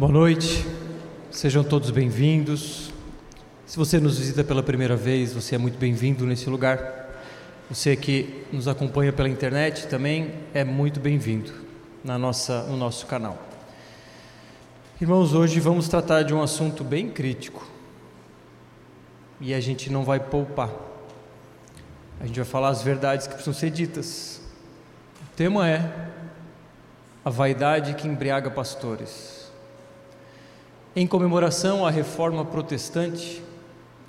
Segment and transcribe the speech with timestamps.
[0.00, 0.66] Boa noite,
[1.30, 2.90] sejam todos bem-vindos.
[3.66, 6.80] Se você nos visita pela primeira vez, você é muito bem-vindo nesse lugar.
[7.68, 11.52] Você que nos acompanha pela internet também é muito bem-vindo
[12.02, 13.46] na nossa, no nosso canal.
[14.98, 17.62] Irmãos, hoje vamos tratar de um assunto bem crítico
[19.38, 20.70] e a gente não vai poupar.
[22.18, 24.40] A gente vai falar as verdades que precisam ser ditas.
[25.24, 26.08] O tema é
[27.22, 29.39] a vaidade que embriaga pastores
[30.94, 33.42] em comemoração à reforma protestante,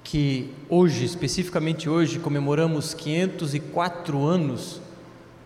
[0.03, 4.81] que hoje, especificamente hoje, comemoramos 504 anos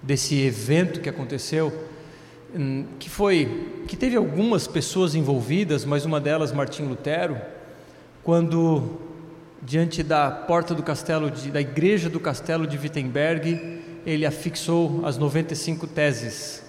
[0.02, 1.74] desse evento que aconteceu,
[2.56, 7.38] hum, que foi que teve algumas pessoas envolvidas, mas uma delas Martim Lutero,
[8.24, 8.98] quando
[9.62, 15.18] diante da porta do castelo de, da igreja do castelo de Wittenberg, ele afixou as
[15.18, 16.64] 95 teses.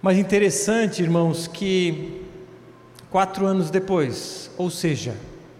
[0.00, 2.21] Mas interessante, irmãos, que
[3.12, 5.14] quatro anos depois, ou seja,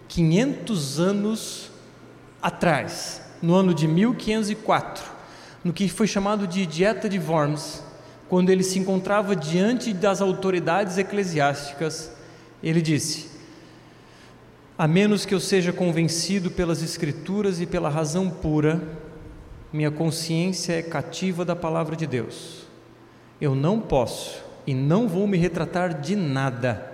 [0.09, 1.71] 500 anos
[2.41, 5.05] atrás, no ano de 1504,
[5.63, 7.83] no que foi chamado de Dieta de Worms,
[8.27, 12.13] quando ele se encontrava diante das autoridades eclesiásticas,
[12.63, 13.29] ele disse:
[14.79, 18.83] A menos que eu seja convencido pelas Escrituras e pela razão pura,
[19.71, 22.63] minha consciência é cativa da palavra de Deus.
[23.39, 26.92] Eu não posso e não vou me retratar de nada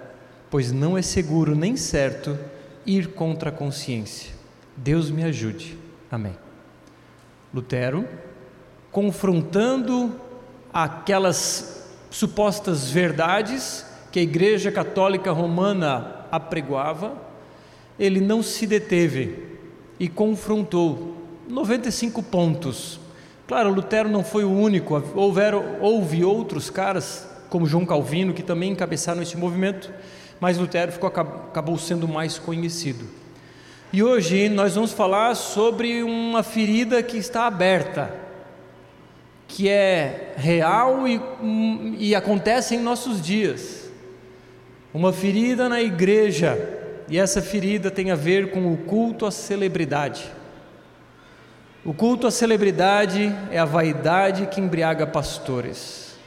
[0.50, 2.38] pois não é seguro nem certo
[2.86, 4.32] ir contra a consciência.
[4.76, 5.76] Deus me ajude.
[6.10, 6.36] Amém.
[7.52, 8.06] Lutero,
[8.90, 10.14] confrontando
[10.72, 17.16] aquelas supostas verdades que a Igreja Católica Romana apregoava,
[17.98, 19.58] ele não se deteve
[19.98, 21.16] e confrontou
[21.48, 23.00] 95 pontos.
[23.46, 28.72] Claro, Lutero não foi o único, houveram, houve outros caras, como João Calvino, que também
[28.72, 29.90] encabeçaram esse movimento,
[30.40, 33.04] mas Lutero ficou, acabou sendo mais conhecido.
[33.92, 38.14] E hoje nós vamos falar sobre uma ferida que está aberta,
[39.46, 41.20] que é real e,
[41.98, 43.90] e acontece em nossos dias.
[44.92, 46.58] Uma ferida na igreja,
[47.08, 50.30] e essa ferida tem a ver com o culto à celebridade.
[51.84, 56.18] O culto à celebridade é a vaidade que embriaga pastores.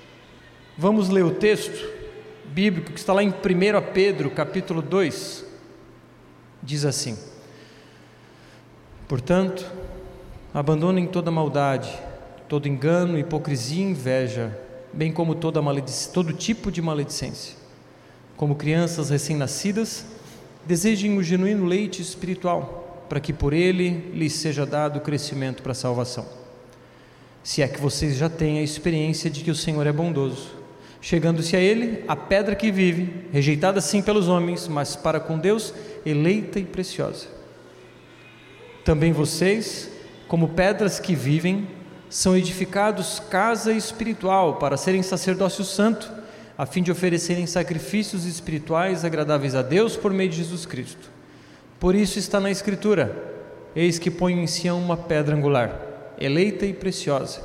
[0.76, 2.01] Vamos ler o texto?
[2.52, 3.34] Bíblico que está lá em 1
[3.94, 5.46] Pedro, capítulo 2,
[6.62, 7.18] diz assim:
[9.08, 9.66] Portanto,
[10.54, 11.90] abandonem toda maldade,
[12.50, 14.60] todo engano, hipocrisia e inveja,
[14.92, 15.62] bem como toda
[16.14, 17.56] todo tipo de maledicência.
[18.36, 20.06] Como crianças recém-nascidas,
[20.66, 25.72] desejem o genuíno leite espiritual, para que por ele lhes seja dado o crescimento para
[25.72, 26.26] a salvação.
[27.44, 30.61] Se é que vocês já têm a experiência de que o Senhor é bondoso
[31.02, 35.74] Chegando-se a ele, a pedra que vive, rejeitada sim pelos homens, mas para com Deus,
[36.06, 37.28] eleita e preciosa.
[38.86, 39.90] Também vocês,
[40.28, 41.68] como pedras que vivem,
[42.08, 46.12] são edificados casa espiritual para serem sacerdócio santo,
[46.56, 51.10] a fim de oferecerem sacrifícios espirituais agradáveis a Deus por meio de Jesus Cristo.
[51.80, 53.16] Por isso está na Escritura:
[53.76, 55.80] Eis que ponho em Sião uma pedra angular,
[56.20, 57.42] eleita e preciosa.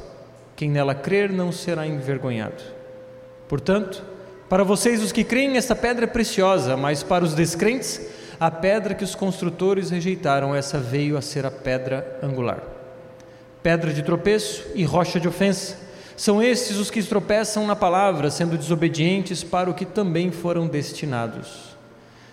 [0.55, 2.76] Quem nela crer não será envergonhado.
[3.49, 4.03] Portanto,
[4.49, 8.01] para vocês, os que creem, esta pedra é preciosa, mas para os descrentes,
[8.39, 12.63] a pedra que os construtores rejeitaram, essa veio a ser a pedra angular.
[13.63, 15.77] Pedra de tropeço e rocha de ofensa.
[16.17, 21.77] São estes os que tropeçam na palavra, sendo desobedientes para o que também foram destinados.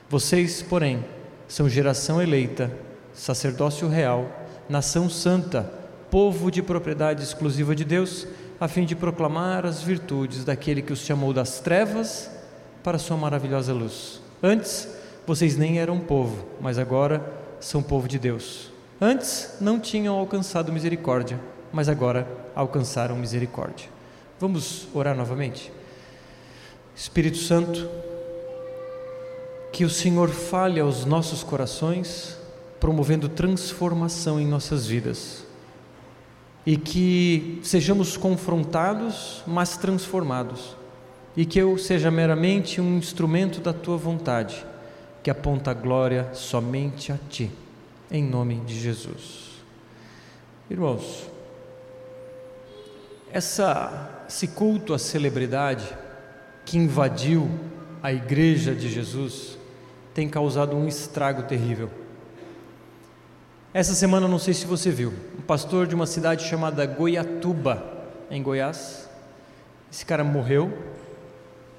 [0.10, 1.04] Vocês, porém,
[1.48, 2.72] são geração eleita,
[3.14, 4.30] sacerdócio real,
[4.70, 5.70] nação santa,
[6.12, 8.28] povo de propriedade exclusiva de Deus
[8.60, 12.30] a fim de proclamar as virtudes daquele que os chamou das trevas
[12.84, 14.22] para sua maravilhosa luz.
[14.42, 14.88] Antes,
[15.26, 17.24] vocês nem eram povo, mas agora
[17.60, 18.72] são povo de Deus.
[19.00, 21.40] Antes não tinham alcançado misericórdia,
[21.72, 23.90] mas agora alcançaram misericórdia.
[24.40, 25.72] Vamos orar novamente?
[26.96, 27.90] Espírito Santo,
[29.72, 32.38] que o Senhor fale aos nossos corações,
[32.80, 35.44] promovendo transformação em nossas vidas
[36.66, 40.76] e que sejamos confrontados, mas transformados,
[41.36, 44.66] e que eu seja meramente um instrumento da tua vontade,
[45.22, 47.52] que aponta a glória somente a ti,
[48.10, 49.52] em nome de Jesus.
[50.70, 51.30] Irmãos,
[53.32, 55.86] essa, esse culto à celebridade
[56.66, 57.50] que invadiu
[58.02, 59.58] a igreja de Jesus
[60.14, 61.90] tem causado um estrago terrível
[63.74, 67.84] essa semana, não sei se você viu, um pastor de uma cidade chamada Goiatuba,
[68.30, 69.10] em Goiás.
[69.92, 70.72] Esse cara morreu,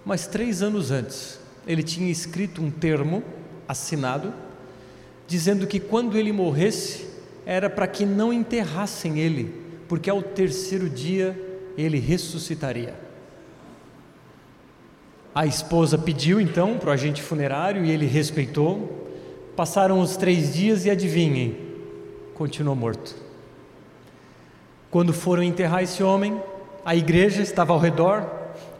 [0.05, 3.23] mas três anos antes, ele tinha escrito um termo
[3.69, 4.35] assinado,
[5.29, 7.06] dizendo que quando ele morresse,
[7.46, 9.55] era para que não enterrassem ele,
[9.88, 11.38] porque ao terceiro dia
[11.79, 12.94] ele ressuscitaria.
[15.32, 19.08] A esposa pediu então para o agente funerário e ele respeitou.
[19.56, 21.63] Passaram os três dias e adivinhem,
[22.35, 23.15] continuou morto.
[24.91, 26.41] Quando foram enterrar esse homem,
[26.85, 28.25] a igreja estava ao redor,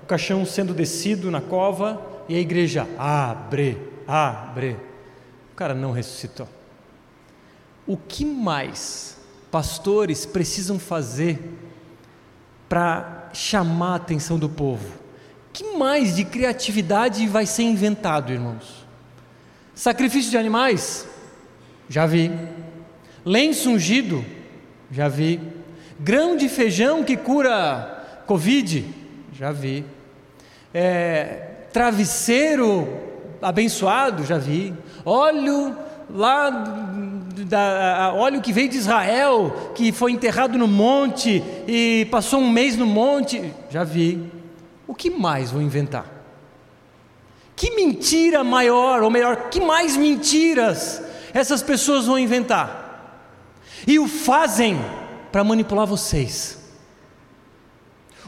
[0.03, 4.77] o caixão sendo descido na cova e a igreja abre, abre.
[5.53, 6.49] O cara não ressuscitou.
[7.87, 9.19] O que mais
[9.51, 11.39] pastores precisam fazer
[12.69, 14.89] para chamar a atenção do povo?
[15.53, 18.85] Que mais de criatividade vai ser inventado, irmãos?
[19.75, 21.07] Sacrifício de animais?
[21.89, 22.31] Já vi.
[23.25, 24.25] Lenço ungido?
[24.91, 25.41] Já vi.
[25.99, 28.85] Grão de feijão que cura Covid?
[29.33, 29.85] Já vi.
[30.73, 32.87] É, travesseiro
[33.41, 34.25] abençoado?
[34.25, 34.75] Já vi.
[35.05, 35.77] Óleo
[36.11, 42.51] lá da, óleo que veio de Israel, que foi enterrado no monte e passou um
[42.51, 43.53] mês no monte.
[43.71, 44.31] Já vi.
[44.87, 46.07] O que mais vou inventar?
[47.57, 52.84] Que mentira maior, ou melhor, que mais mentiras essas pessoas vão inventar?
[53.87, 54.79] E o fazem
[55.31, 56.59] para manipular vocês.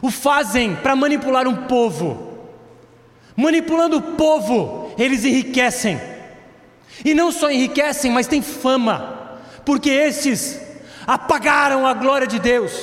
[0.01, 2.37] O fazem para manipular um povo.
[3.35, 5.99] Manipulando o povo, eles enriquecem
[7.03, 10.59] e não só enriquecem, mas têm fama, porque esses
[11.05, 12.73] apagaram a glória de Deus,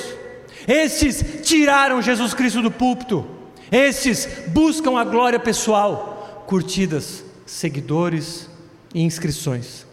[0.66, 3.26] esses tiraram Jesus Cristo do púlpito,
[3.70, 8.48] esses buscam a glória pessoal, curtidas, seguidores
[8.94, 9.84] e inscrições.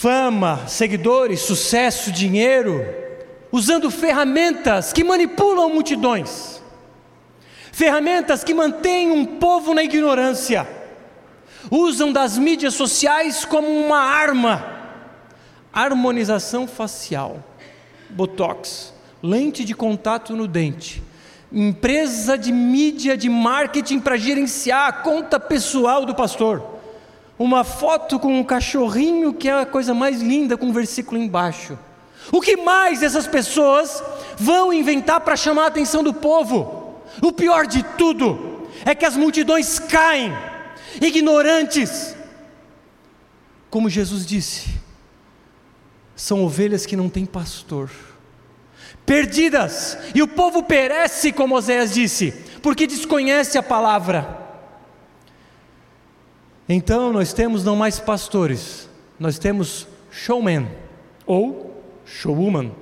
[0.00, 2.84] Fama, seguidores, sucesso, dinheiro,
[3.52, 6.60] usando ferramentas que manipulam multidões,
[7.70, 10.66] ferramentas que mantêm um povo na ignorância
[11.70, 14.66] usam das mídias sociais como uma arma.
[15.72, 17.44] Harmonização facial,
[18.10, 18.92] botox,
[19.22, 21.00] lente de contato no dente,
[21.52, 26.71] empresa de mídia de marketing para gerenciar a conta pessoal do pastor.
[27.42, 31.76] Uma foto com um cachorrinho que é a coisa mais linda com um versículo embaixo.
[32.30, 34.00] O que mais essas pessoas
[34.36, 37.02] vão inventar para chamar a atenção do povo?
[37.20, 40.32] O pior de tudo é que as multidões caem
[41.00, 42.14] ignorantes.
[43.68, 44.68] Como Jesus disse,
[46.14, 47.90] são ovelhas que não têm pastor,
[49.04, 52.30] perdidas, e o povo perece, como Oséias disse,
[52.62, 54.41] porque desconhece a palavra.
[56.74, 58.88] Então nós temos não mais pastores,
[59.20, 60.66] nós temos showman
[61.26, 62.72] ou showwoman.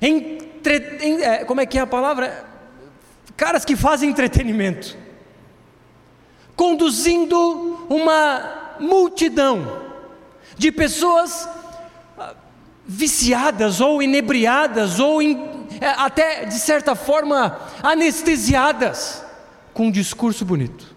[0.00, 2.46] Entre, em, é, como é que é a palavra?
[3.36, 4.96] Caras que fazem entretenimento
[6.54, 9.82] conduzindo uma multidão
[10.56, 11.48] de pessoas
[12.16, 12.34] ah,
[12.86, 19.24] viciadas ou inebriadas ou in, é, até de certa forma anestesiadas
[19.74, 20.91] com um discurso bonito,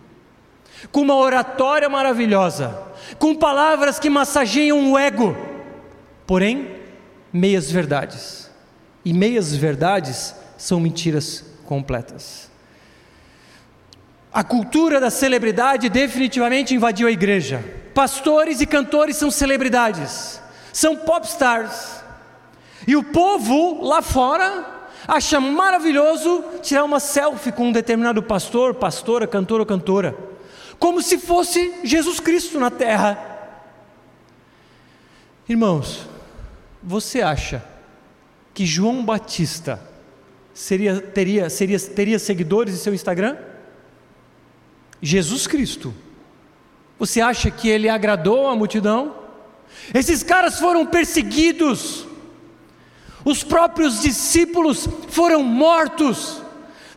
[0.91, 2.81] com uma oratória maravilhosa,
[3.19, 5.35] com palavras que massageiam o ego,
[6.25, 6.75] porém
[7.31, 8.49] meias verdades.
[9.03, 12.49] E meias verdades são mentiras completas.
[14.33, 17.63] A cultura da celebridade definitivamente invadiu a igreja.
[17.93, 20.41] Pastores e cantores são celebridades,
[20.73, 22.03] são popstars.
[22.87, 24.65] E o povo lá fora
[25.07, 30.15] acha maravilhoso tirar uma selfie com um determinado pastor, pastora, cantor ou cantora,
[30.79, 33.35] como se fosse Jesus Cristo na terra.
[35.47, 36.07] Irmãos,
[36.81, 37.63] você acha
[38.53, 39.79] que João Batista
[40.53, 43.37] seria, teria, seria, teria seguidores em seu Instagram?
[45.01, 45.93] Jesus Cristo.
[46.97, 49.15] Você acha que ele agradou a multidão?
[49.93, 52.07] Esses caras foram perseguidos,
[53.23, 56.41] os próprios discípulos foram mortos,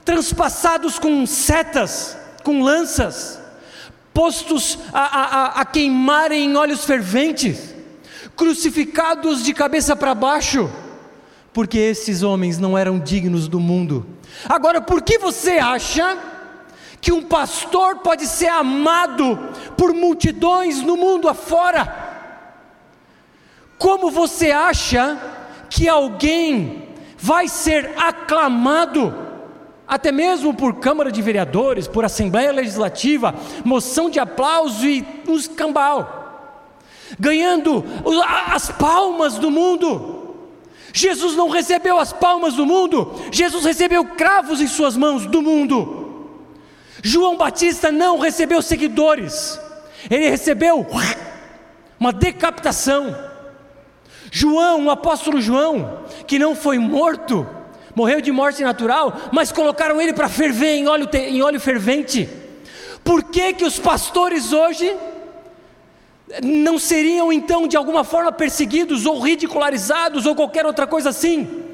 [0.05, 3.41] transpassados com setas, com lanças,
[4.19, 7.73] postos a, a, a queimarem em olhos ferventes,
[8.35, 10.69] crucificados de cabeça para baixo,
[11.53, 14.05] porque esses homens não eram dignos do mundo.
[14.49, 16.19] Agora, por que você acha
[17.01, 19.39] que um pastor pode ser amado
[19.77, 22.09] por multidões no mundo afora.
[23.79, 25.17] Como você acha
[25.71, 29.28] que alguém vai ser aclamado,
[29.89, 36.61] até mesmo por Câmara de Vereadores, por Assembleia Legislativa, moção de aplauso e uns cambal,
[37.19, 37.83] ganhando
[38.53, 40.17] as palmas do mundo?
[40.93, 45.97] Jesus não recebeu as palmas do mundo, Jesus recebeu cravos em suas mãos do mundo.
[47.03, 49.59] João Batista não recebeu seguidores,
[50.11, 50.87] ele recebeu
[51.99, 53.17] uma decapitação.
[54.31, 57.47] João, o apóstolo João, que não foi morto,
[57.99, 62.29] morreu de morte natural, mas colocaram ele para ferver em óleo, em óleo fervente.
[63.03, 64.97] Por que, que os pastores hoje
[66.41, 71.65] não seriam então de alguma forma perseguidos ou ridicularizados ou qualquer outra coisa assim?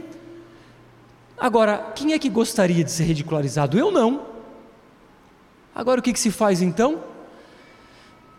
[1.36, 3.78] Agora, quem é que gostaria de ser ridicularizado?
[3.78, 4.22] Eu não.
[5.74, 7.04] Agora o que, que se faz então?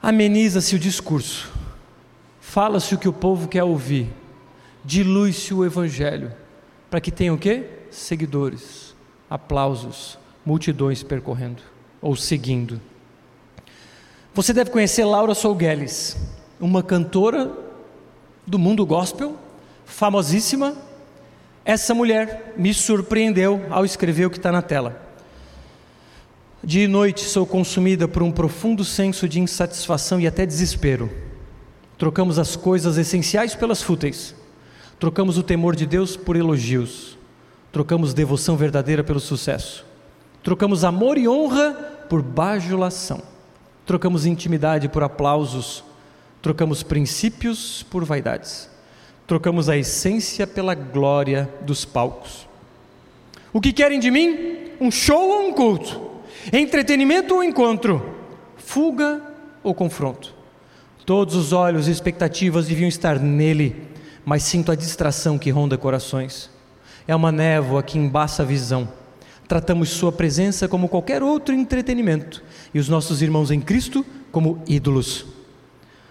[0.02, 1.52] Ameniza-se o discurso,
[2.40, 4.08] fala-se o que o povo quer ouvir,
[4.84, 6.32] dilui-se o evangelho,
[6.90, 7.75] para que tenha o quê?
[7.96, 8.94] Seguidores,
[9.30, 11.64] aplausos, multidões percorrendo
[12.02, 12.80] ou seguindo.
[14.34, 16.18] Você deve conhecer Laura Sougueles,
[16.60, 17.52] uma cantora
[18.46, 19.38] do mundo gospel,
[19.86, 20.76] famosíssima.
[21.64, 25.02] Essa mulher me surpreendeu ao escrever o que está na tela.
[26.62, 31.10] Dia e noite sou consumida por um profundo senso de insatisfação e até desespero.
[31.98, 34.36] Trocamos as coisas essenciais pelas fúteis.
[35.00, 37.15] Trocamos o temor de Deus por elogios.
[37.76, 39.86] Trocamos devoção verdadeira pelo sucesso.
[40.42, 41.74] Trocamos amor e honra
[42.08, 43.22] por bajulação.
[43.86, 45.84] Trocamos intimidade por aplausos.
[46.42, 48.70] Trocamos princípios por vaidades.
[49.28, 52.48] Trocamos a essência pela glória dos palcos.
[53.52, 54.70] O que querem de mim?
[54.80, 56.00] Um show ou um culto?
[56.54, 58.16] Entretenimento ou encontro?
[58.56, 59.22] Fuga
[59.62, 60.34] ou confronto?
[61.06, 63.76] Todos os olhos e expectativas deviam estar nele,
[64.24, 66.55] mas sinto a distração que ronda corações.
[67.08, 68.88] É uma névoa que embaça a visão.
[69.48, 72.44] Tratamos Sua presença como qualquer outro entretenimento
[72.74, 75.26] e os nossos irmãos em Cristo como ídolos.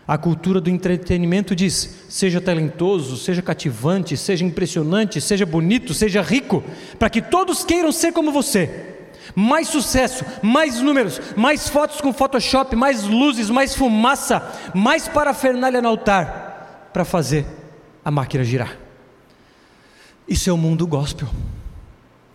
[0.07, 6.63] A cultura do entretenimento diz: seja talentoso, seja cativante, seja impressionante, seja bonito, seja rico,
[6.99, 8.93] para que todos queiram ser como você
[9.35, 15.89] mais sucesso, mais números, mais fotos com Photoshop, mais luzes, mais fumaça, mais parafernália no
[15.89, 17.47] altar para fazer
[18.05, 18.84] a máquina girar.
[20.29, 21.29] Isso é o mundo gospel.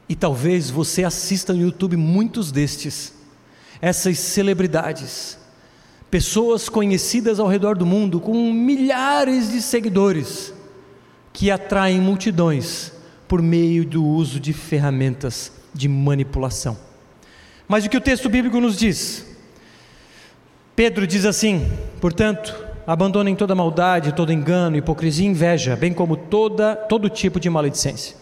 [0.07, 3.13] E talvez você assista no YouTube muitos destes,
[3.81, 5.37] essas celebridades,
[6.09, 10.53] pessoas conhecidas ao redor do mundo com milhares de seguidores
[11.31, 12.91] que atraem multidões
[13.27, 16.77] por meio do uso de ferramentas de manipulação.
[17.67, 19.25] Mas o que o texto bíblico nos diz?
[20.75, 26.75] Pedro diz assim: portanto, abandonem toda maldade, todo engano, hipocrisia e inveja, bem como toda,
[26.75, 28.15] todo tipo de maledicência.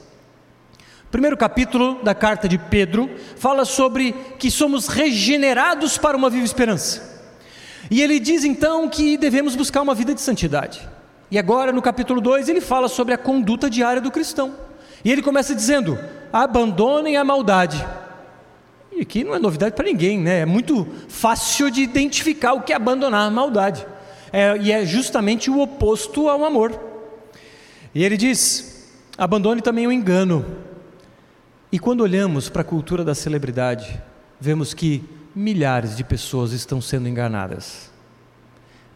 [1.06, 6.44] O primeiro capítulo da carta de Pedro fala sobre que somos regenerados para uma viva
[6.44, 7.24] esperança.
[7.90, 10.86] E ele diz então que devemos buscar uma vida de santidade.
[11.32, 14.54] E agora, no capítulo 2, ele fala sobre a conduta diária do cristão.
[15.02, 15.98] E ele começa dizendo:
[16.34, 17.88] abandonem a maldade.
[18.92, 20.40] E aqui não é novidade para ninguém, né?
[20.42, 23.88] É muito fácil de identificar o que é abandonar a maldade.
[24.32, 26.80] É, e é justamente o oposto ao amor.
[27.94, 30.46] E ele diz: abandone também o engano.
[31.72, 34.02] E quando olhamos para a cultura da celebridade,
[34.40, 35.04] vemos que
[35.36, 37.92] milhares de pessoas estão sendo enganadas.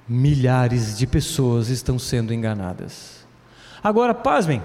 [0.07, 3.25] Milhares de pessoas estão sendo enganadas.
[3.83, 4.61] Agora, pasmem,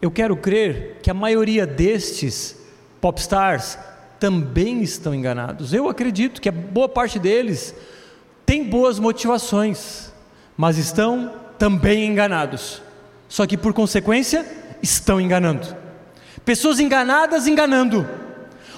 [0.00, 2.56] eu quero crer que a maioria destes
[3.00, 3.78] popstars
[4.18, 5.72] também estão enganados.
[5.72, 7.74] Eu acredito que a boa parte deles
[8.48, 10.10] tem boas motivações,
[10.56, 12.80] mas estão também enganados.
[13.28, 14.42] Só que por consequência,
[14.82, 15.76] estão enganando.
[16.46, 18.08] Pessoas enganadas enganando.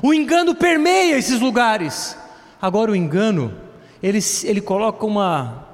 [0.02, 2.18] O engano permeia esses lugares.
[2.60, 3.54] Agora o engano,
[4.02, 5.68] ele, ele coloca uma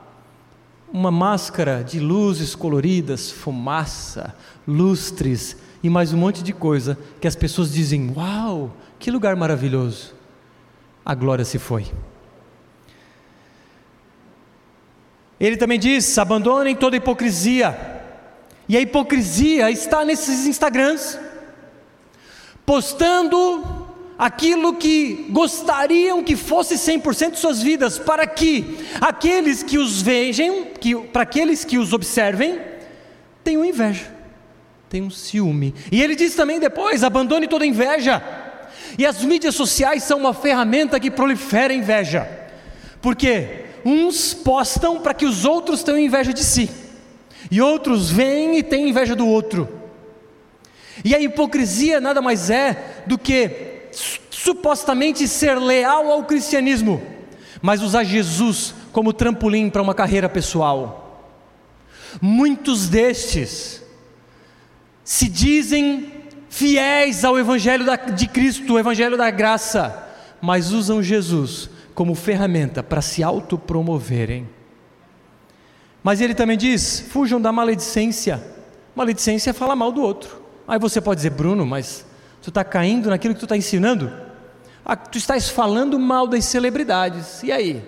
[0.93, 4.35] uma máscara de luzes coloridas, fumaça,
[4.69, 10.15] lustres e mais um monte de coisa que as pessoas dizem: Uau, que lugar maravilhoso!
[11.03, 11.87] A glória se foi.
[15.39, 17.95] Ele também diz: abandonem toda hipocrisia.
[18.69, 21.19] E a hipocrisia está nesses Instagrams,
[22.65, 23.87] postando
[24.19, 30.69] aquilo que gostariam que fosse 100% de suas vidas, para que aqueles que os vejam,
[30.81, 32.59] que, para aqueles que os observem,
[33.45, 34.13] tenham inveja,
[34.89, 35.75] tenham ciúme.
[35.93, 38.23] E ele diz também depois: abandone toda inveja.
[38.99, 42.27] E as mídias sociais são uma ferramenta que prolifera inveja,
[43.03, 46.69] porque uns postam para que os outros tenham inveja de si,
[47.49, 49.69] e outros vêm e têm inveja do outro.
[51.05, 53.87] E a hipocrisia nada mais é do que
[54.29, 57.01] supostamente ser leal ao cristianismo,
[57.63, 61.31] mas usar Jesus como trampolim para uma carreira pessoal.
[62.21, 63.83] Muitos destes
[65.05, 66.13] se dizem
[66.49, 67.85] fiéis ao Evangelho
[68.17, 70.09] de Cristo, o Evangelho da graça,
[70.41, 74.47] mas usam Jesus como ferramenta para se autopromoverem.
[76.05, 78.41] Mas ele também diz: fujam da maledicência.
[78.95, 80.43] Maledicência é falar mal do outro.
[80.69, 82.07] Aí você pode dizer, Bruno, mas
[82.43, 84.13] tu está caindo naquilo que tu está ensinando?
[84.85, 87.43] Ah, tu estás falando mal das celebridades.
[87.43, 87.83] E aí?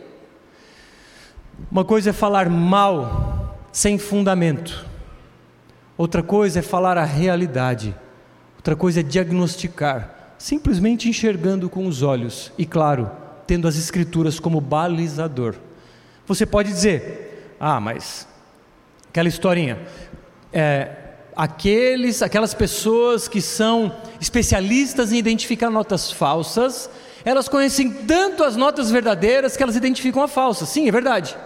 [1.70, 4.86] Uma coisa é falar mal sem fundamento.
[5.98, 7.94] Outra coisa é falar a realidade.
[8.56, 13.10] Outra coisa é diagnosticar, simplesmente enxergando com os olhos e, claro,
[13.48, 15.56] tendo as escrituras como balizador.
[16.26, 18.28] Você pode dizer: ah, mas
[19.08, 19.80] aquela historinha.
[20.52, 20.90] É,
[21.34, 26.90] aqueles, aquelas pessoas que são especialistas em identificar notas falsas,
[27.24, 30.66] elas conhecem tanto as notas verdadeiras que elas identificam a falsa.
[30.66, 31.36] Sim, é verdade.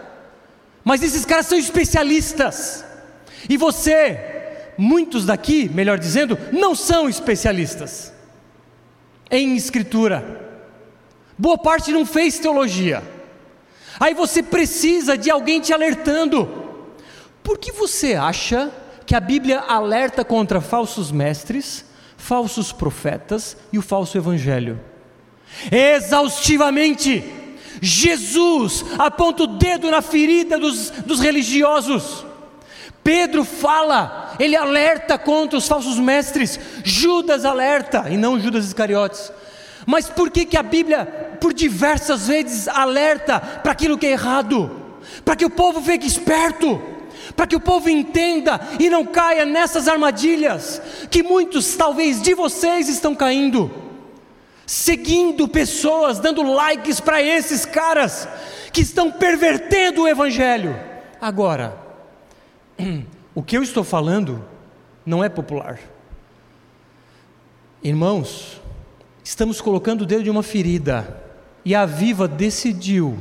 [0.85, 2.85] Mas esses caras são especialistas.
[3.49, 4.18] E você,
[4.76, 8.12] muitos daqui, melhor dizendo, não são especialistas
[9.30, 10.51] em escritura.
[11.43, 13.03] Boa parte não fez teologia.
[13.99, 16.49] Aí você precisa de alguém te alertando.
[17.43, 18.71] Por que você acha
[19.05, 21.85] que a Bíblia alerta contra falsos mestres,
[22.17, 24.79] falsos profetas e o falso evangelho?
[25.69, 27.25] Exaustivamente.
[27.81, 32.25] Jesus aponta o dedo na ferida dos, dos religiosos.
[33.03, 36.61] Pedro fala, ele alerta contra os falsos mestres.
[36.85, 39.33] Judas alerta, e não Judas Iscariotes.
[39.87, 44.71] Mas por que, que a Bíblia, por diversas vezes, alerta para aquilo que é errado?
[45.25, 46.81] Para que o povo fique esperto,
[47.35, 50.81] para que o povo entenda e não caia nessas armadilhas
[51.11, 53.69] que muitos, talvez de vocês, estão caindo,
[54.65, 58.29] seguindo pessoas, dando likes para esses caras
[58.73, 60.79] que estão pervertendo o Evangelho.
[61.21, 61.77] Agora,
[63.35, 64.45] o que eu estou falando
[65.05, 65.81] não é popular.
[67.83, 68.63] Irmãos,
[69.25, 71.21] Estamos colocando o dedo de uma ferida
[71.64, 73.19] e a Viva decidiu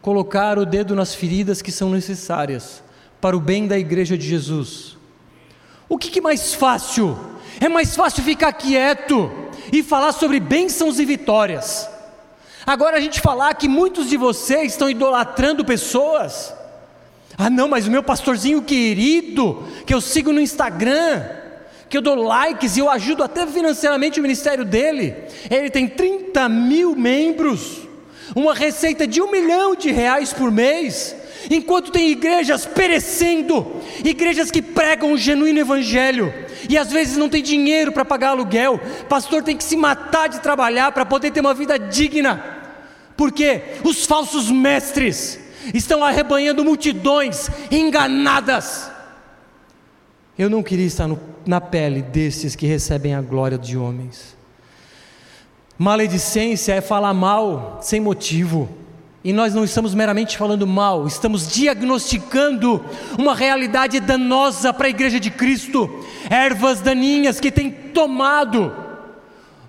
[0.00, 2.82] colocar o dedo nas feridas que são necessárias
[3.20, 4.96] para o bem da igreja de Jesus.
[5.88, 7.18] O que, que mais fácil?
[7.60, 9.30] É mais fácil ficar quieto
[9.72, 11.88] e falar sobre bênçãos e vitórias.
[12.66, 16.54] Agora a gente falar que muitos de vocês estão idolatrando pessoas.
[17.38, 21.24] Ah, não, mas o meu pastorzinho querido, que eu sigo no Instagram,
[21.88, 25.14] que eu dou likes e eu ajudo até financeiramente o ministério dele.
[25.50, 27.86] Ele tem 30 mil membros,
[28.34, 31.14] uma receita de um milhão de reais por mês,
[31.50, 36.32] enquanto tem igrejas perecendo, igrejas que pregam o genuíno evangelho,
[36.68, 40.40] e às vezes não tem dinheiro para pagar aluguel, pastor tem que se matar de
[40.40, 42.42] trabalhar para poder ter uma vida digna,
[43.16, 45.38] porque os falsos mestres
[45.72, 48.95] estão arrebanhando multidões enganadas.
[50.38, 54.36] Eu não queria estar no na pele desses que recebem a glória de homens.
[55.78, 58.68] Maledicência é falar mal sem motivo.
[59.22, 62.84] E nós não estamos meramente falando mal, estamos diagnosticando
[63.18, 68.72] uma realidade danosa para a igreja de Cristo, ervas daninhas que têm tomado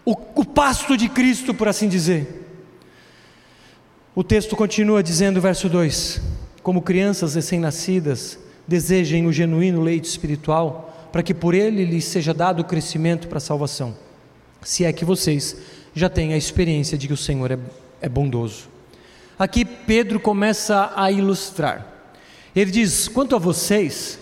[0.06, 2.46] o, o pasto de Cristo, por assim dizer.
[4.14, 6.22] O texto continua dizendo, verso 2:
[6.62, 12.60] Como crianças recém-nascidas desejem o genuíno leite espiritual, para que por ele lhes seja dado
[12.60, 13.96] o crescimento para a salvação.
[14.62, 15.56] Se é que vocês
[15.94, 17.58] já têm a experiência de que o Senhor é,
[18.02, 18.68] é bondoso.
[19.40, 21.86] Aqui Pedro começa a ilustrar.
[22.56, 24.20] Ele diz: quanto a vocês,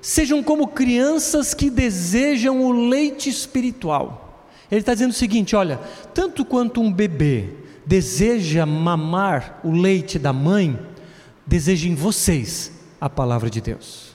[0.00, 4.48] sejam como crianças que desejam o leite espiritual.
[4.70, 5.78] Ele está dizendo o seguinte: olha,
[6.14, 7.50] tanto quanto um bebê
[7.84, 10.78] deseja mamar o leite da mãe,
[11.46, 14.14] desejem vocês a palavra de Deus.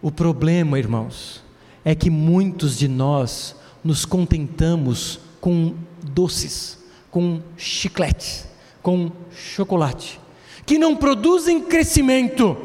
[0.00, 1.42] O problema, irmãos,
[1.84, 6.78] é que muitos de nós nos contentamos com doces,
[7.10, 8.44] com chiclete,
[8.82, 10.20] com chocolate,
[10.64, 12.56] que não produzem crescimento,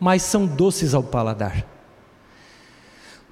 [0.00, 1.66] mas são doces ao paladar.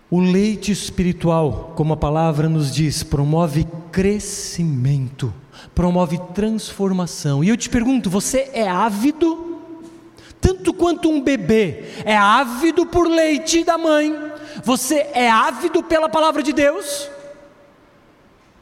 [0.08, 5.34] O leite espiritual, como a palavra nos diz, promove crescimento,
[5.74, 7.42] promove transformação.
[7.42, 9.45] E eu te pergunto: você é ávido
[10.46, 14.16] tanto quanto um bebê é ávido por leite da mãe,
[14.62, 17.10] você é ávido pela palavra de Deus?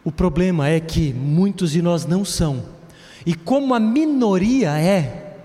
[0.02, 2.64] O problema é que muitos de nós não são,
[3.26, 5.36] e como a minoria é,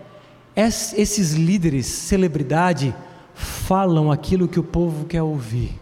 [0.56, 2.96] esses líderes, celebridade,
[3.34, 5.78] falam aquilo que o povo quer ouvir.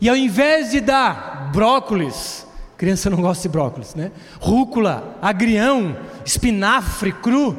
[0.00, 4.12] E ao invés de dar brócolis, criança não gosta de brócolis, né?
[4.40, 7.56] Rúcula, agrião, espinafre cru,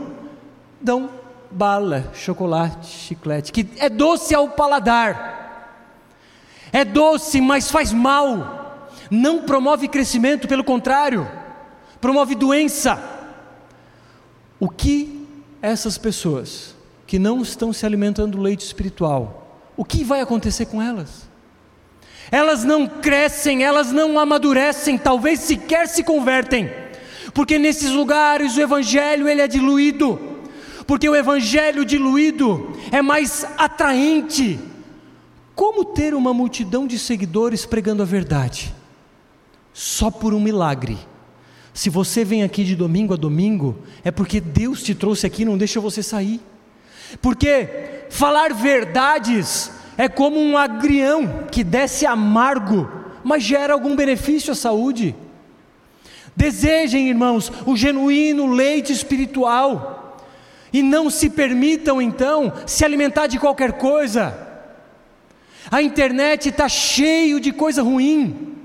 [0.79, 1.18] dão
[1.51, 5.37] bala, chocolate, chiclete, que é doce ao paladar.
[6.71, 8.89] É doce, mas faz mal.
[9.09, 11.27] Não promove crescimento, pelo contrário.
[11.99, 13.01] promove doença.
[14.59, 15.27] O que
[15.61, 16.75] essas pessoas
[17.07, 21.27] que não estão se alimentando do leite espiritual, o que vai acontecer com elas?
[22.31, 26.69] Elas não crescem, elas não amadurecem, talvez sequer se convertem,
[27.33, 30.28] porque nesses lugares o evangelho ele é diluído,
[30.89, 34.59] porque o evangelho diluído é mais atraente.
[35.53, 38.73] Como ter uma multidão de seguidores pregando a verdade?
[39.71, 40.97] Só por um milagre.
[41.75, 45.59] Se você vem aqui de domingo a domingo, é porque Deus te trouxe aqui não
[45.59, 46.41] deixa você sair.
[47.21, 52.89] Porque falar verdades é como um agrião que desce amargo,
[53.23, 55.15] mas gera algum benefício à saúde.
[56.35, 59.99] Desejem, irmãos, o genuíno leite espiritual
[60.71, 64.47] e não se permitam então se alimentar de qualquer coisa.
[65.71, 68.55] A internet está cheio de coisa ruim.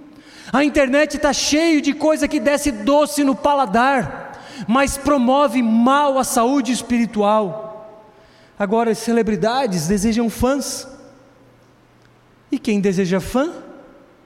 [0.53, 6.25] A internet está cheio de coisa que desce doce no paladar, mas promove mal à
[6.25, 7.64] saúde espiritual.
[8.59, 10.87] Agora, as celebridades desejam fãs.
[12.53, 13.53] E quem deseja fã,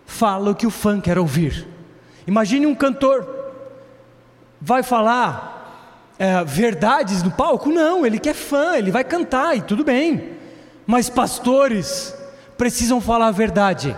[0.04, 1.66] fala o que o fã quer ouvir.
[2.26, 3.26] Imagine um cantor,
[4.60, 5.57] vai falar
[6.18, 7.70] é, verdades no palco?
[7.70, 10.32] Não, ele quer fã, ele vai cantar e tudo bem.
[10.86, 12.14] Mas pastores
[12.56, 13.96] precisam falar a verdade.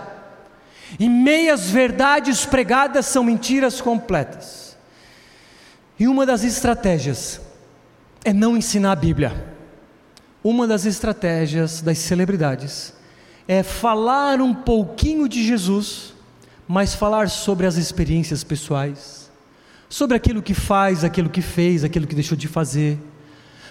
[0.99, 4.77] E meias verdades pregadas são mentiras completas.
[5.97, 7.41] E uma das estratégias
[8.23, 9.53] é não ensinar a Bíblia.
[10.43, 12.93] Uma das estratégias das celebridades
[13.47, 16.13] é falar um pouquinho de Jesus,
[16.67, 19.20] mas falar sobre as experiências pessoais,
[19.91, 22.97] sobre aquilo que faz, aquilo que fez, aquilo que deixou de fazer,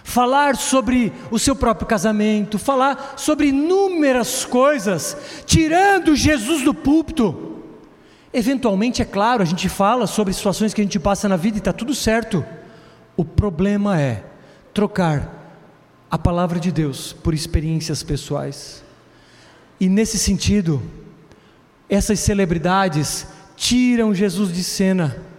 [0.04, 7.62] falar sobre o seu próprio casamento, falar sobre inúmeras coisas, tirando Jesus do púlpito.
[8.35, 11.59] Eventualmente, é claro, a gente fala sobre situações que a gente passa na vida e
[11.59, 12.44] está tudo certo.
[13.16, 14.22] O problema é
[14.74, 15.56] trocar
[16.11, 18.85] a palavra de Deus por experiências pessoais.
[19.80, 20.83] E nesse sentido,
[21.88, 25.30] essas celebridades tiram Jesus de cena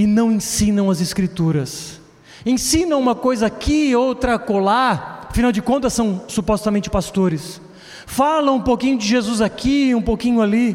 [0.00, 2.00] e não ensinam as Escrituras.
[2.46, 7.60] Ensinam uma coisa aqui, outra colar, afinal de contas são supostamente pastores.
[8.06, 10.74] Falam um pouquinho de Jesus aqui, um pouquinho ali,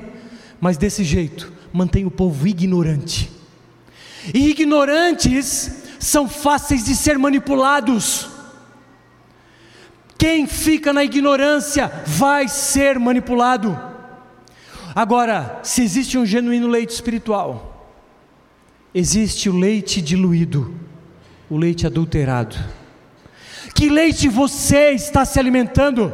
[0.62, 3.32] mas desse jeito mantém o povo ignorante.
[4.32, 8.30] E ignorantes são fáceis de ser manipulados.
[10.20, 13.76] Quem fica na ignorância vai ser manipulado.
[14.94, 17.75] Agora, se existe um genuíno leite espiritual,
[18.96, 20.74] existe o leite diluído,
[21.50, 22.56] o leite adulterado.
[23.74, 26.14] Que leite você está se alimentando?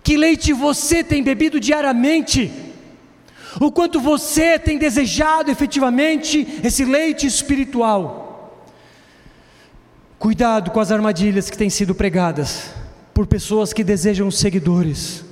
[0.00, 2.52] Que leite você tem bebido diariamente?
[3.60, 8.62] O quanto você tem desejado efetivamente esse leite espiritual?
[10.20, 12.70] Cuidado com as armadilhas que têm sido pregadas
[13.12, 15.24] por pessoas que desejam seguidores.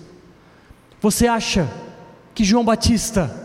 [1.00, 1.70] Você acha
[2.34, 3.41] que João Batista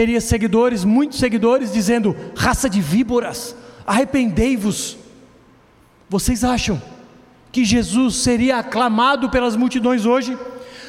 [0.00, 3.54] teria seguidores, muitos seguidores, dizendo: raça de víboras,
[3.86, 4.96] arrependei-vos?
[6.08, 6.80] Vocês acham
[7.52, 10.38] que Jesus seria aclamado pelas multidões hoje,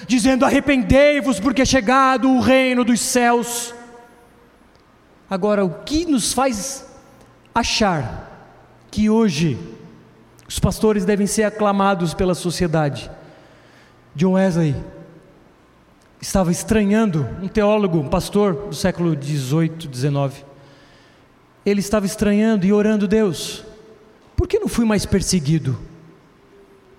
[0.07, 3.75] dizendo: arrependei-vos, porque é chegado o reino dos céus?
[5.29, 6.85] Agora, o que nos faz
[7.53, 8.55] achar
[8.89, 9.59] que hoje
[10.47, 13.11] os pastores devem ser aclamados pela sociedade.
[14.15, 14.73] John Wesley
[16.21, 20.45] estava estranhando, um teólogo, um pastor do século 18, 19.
[21.65, 23.65] Ele estava estranhando e orando, Deus,
[24.35, 25.77] por que não fui mais perseguido?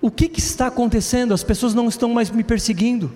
[0.01, 1.33] O que, que está acontecendo?
[1.33, 3.09] As pessoas não estão mais me perseguindo.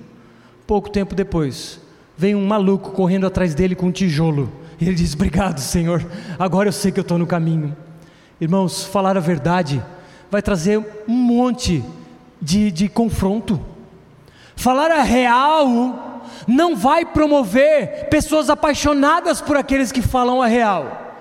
[0.65, 1.79] Pouco tempo depois,
[2.17, 4.51] vem um maluco correndo atrás dele com um tijolo.
[4.79, 6.05] E ele diz: Obrigado, Senhor,
[6.39, 7.75] agora eu sei que eu estou no caminho.
[8.39, 9.83] Irmãos, falar a verdade
[10.31, 11.83] vai trazer um monte
[12.41, 13.59] de, de confronto.
[14.57, 21.15] Falar a real não vai promover pessoas apaixonadas por aqueles que falam a real.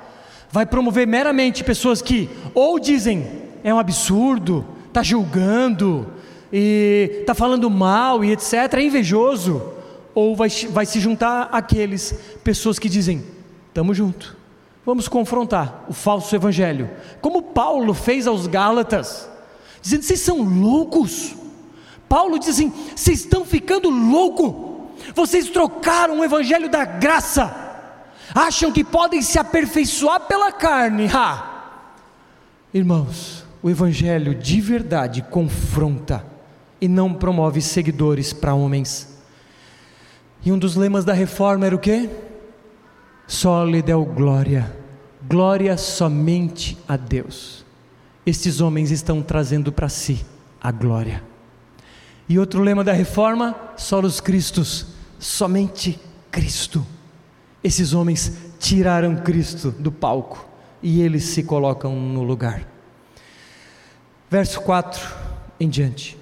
[0.50, 6.06] Vai promover meramente pessoas que ou dizem é um absurdo, está julgando,
[6.50, 9.62] e está falando mal e etc., é invejoso,
[10.14, 13.22] ou vai, vai se juntar aqueles pessoas que dizem:
[13.68, 14.34] estamos junto.
[14.84, 16.88] Vamos confrontar o falso evangelho,
[17.20, 19.28] como Paulo fez aos Gálatas,
[19.82, 21.34] dizendo: vocês são loucos.
[22.08, 24.90] Paulo diz assim: vocês estão ficando louco.
[25.14, 27.54] Vocês trocaram o evangelho da graça,
[28.34, 31.06] acham que podem se aperfeiçoar pela carne.
[31.12, 31.54] Ha!
[32.72, 36.24] Irmãos, o evangelho de verdade confronta
[36.80, 39.16] e não promove seguidores para homens.
[40.44, 42.08] E um dos lemas da reforma era o quê?
[43.26, 44.72] Só lhe deu glória,
[45.28, 47.64] Glória somente a Deus.
[48.24, 50.24] Estes homens estão trazendo para si
[50.60, 51.22] a glória.
[52.28, 54.86] E outro lema da reforma: solos Cristos,
[55.18, 55.98] somente
[56.30, 56.86] Cristo.
[57.62, 60.48] Esses homens tiraram Cristo do palco
[60.82, 62.66] e eles se colocam no lugar.
[64.30, 65.14] Verso 4
[65.58, 66.16] em diante.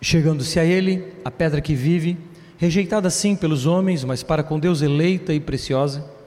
[0.00, 2.16] Chegando-se a ele, a pedra que vive,
[2.56, 6.17] rejeitada sim pelos homens, mas para com Deus eleita e preciosa.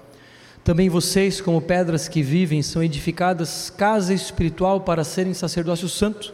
[0.63, 6.33] Também vocês, como pedras que vivem, são edificadas casa espiritual para serem sacerdócio santo,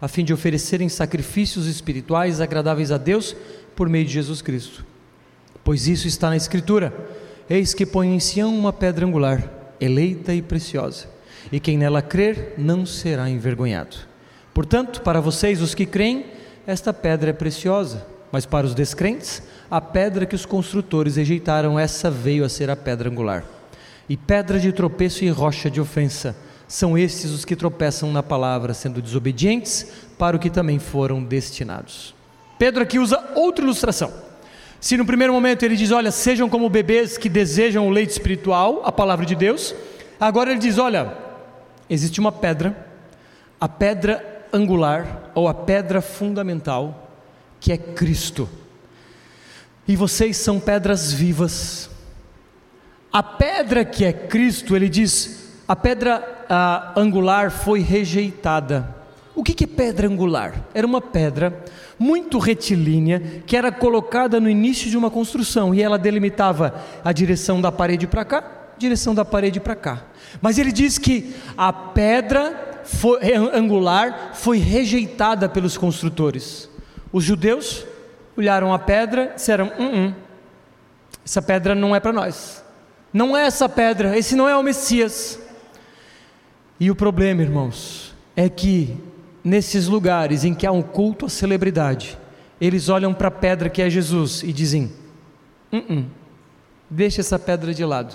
[0.00, 3.34] a fim de oferecerem sacrifícios espirituais agradáveis a Deus
[3.74, 4.84] por meio de Jesus Cristo.
[5.64, 6.92] Pois isso está na Escritura:
[7.48, 9.42] Eis que põe em Sião uma pedra angular,
[9.80, 11.06] eleita e preciosa,
[11.50, 13.96] e quem nela crer não será envergonhado.
[14.52, 16.26] Portanto, para vocês, os que creem,
[16.66, 22.10] esta pedra é preciosa, mas para os descrentes, a pedra que os construtores rejeitaram, essa
[22.10, 23.61] veio a ser a pedra angular.
[24.08, 26.36] E pedra de tropeço e rocha de ofensa,
[26.66, 29.86] são estes os que tropeçam na palavra, sendo desobedientes
[30.18, 32.14] para o que também foram destinados.
[32.58, 34.12] Pedro aqui usa outra ilustração.
[34.80, 38.82] Se no primeiro momento ele diz, olha, sejam como bebês que desejam o leite espiritual,
[38.84, 39.74] a palavra de Deus,
[40.18, 41.16] agora ele diz, olha,
[41.88, 42.74] existe uma pedra,
[43.60, 47.12] a pedra angular ou a pedra fundamental,
[47.60, 48.48] que é Cristo.
[49.86, 51.90] E vocês são pedras vivas.
[53.12, 58.96] A pedra que é Cristo, ele diz, a pedra a, angular foi rejeitada.
[59.34, 60.54] O que, que é pedra angular?
[60.72, 61.62] Era uma pedra
[61.98, 67.60] muito retilínea que era colocada no início de uma construção e ela delimitava a direção
[67.60, 68.44] da parede para cá,
[68.78, 70.04] direção da parede para cá.
[70.40, 76.66] Mas ele diz que a pedra foi, angular foi rejeitada pelos construtores.
[77.12, 77.86] Os judeus
[78.36, 80.14] olharam a pedra e disseram: hum, hum,
[81.24, 82.61] essa pedra não é para nós.
[83.12, 85.38] Não é essa pedra, esse não é o Messias.
[86.80, 88.96] E o problema, irmãos, é que
[89.44, 92.18] nesses lugares em que há um culto à celebridade,
[92.60, 94.90] eles olham para a pedra que é Jesus e dizem:
[95.72, 96.06] hum,
[96.88, 98.14] deixa essa pedra de lado,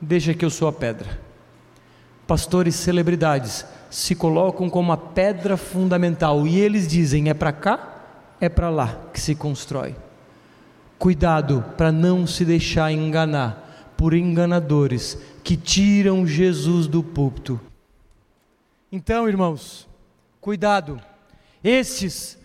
[0.00, 1.20] deixa que eu sou a pedra.
[2.26, 8.04] Pastores celebridades se colocam como a pedra fundamental e eles dizem: é para cá,
[8.40, 9.94] é para lá que se constrói.
[10.98, 13.67] Cuidado para não se deixar enganar
[13.98, 17.60] por enganadores que tiram Jesus do púlpito.
[18.92, 19.88] Então, irmãos,
[20.40, 21.02] cuidado.
[21.64, 22.38] Estes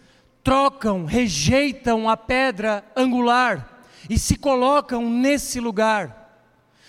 [0.44, 6.42] trocam, rejeitam a pedra angular e se colocam nesse lugar.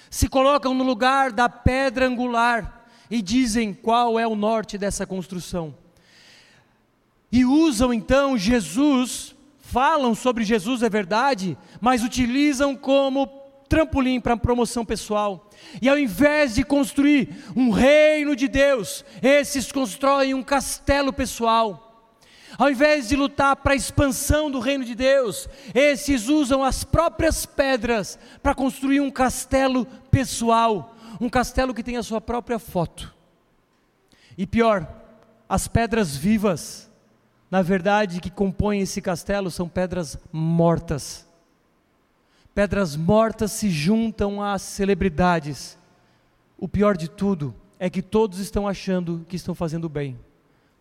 [0.08, 5.74] Se colocam no lugar da pedra angular e dizem qual é o norte dessa construção.
[7.30, 13.43] E usam então Jesus, falam sobre Jesus, é verdade, mas utilizam como
[13.74, 15.50] trampolim para promoção pessoal.
[15.82, 22.08] E ao invés de construir um reino de Deus, esses constroem um castelo pessoal.
[22.56, 27.44] Ao invés de lutar para a expansão do reino de Deus, esses usam as próprias
[27.44, 33.14] pedras para construir um castelo pessoal um castelo que tem a sua própria foto.
[34.36, 34.86] E pior,
[35.48, 36.90] as pedras vivas,
[37.50, 41.23] na verdade, que compõem esse castelo são pedras mortas.
[42.54, 45.76] Pedras mortas se juntam às celebridades.
[46.56, 50.16] O pior de tudo é que todos estão achando que estão fazendo bem.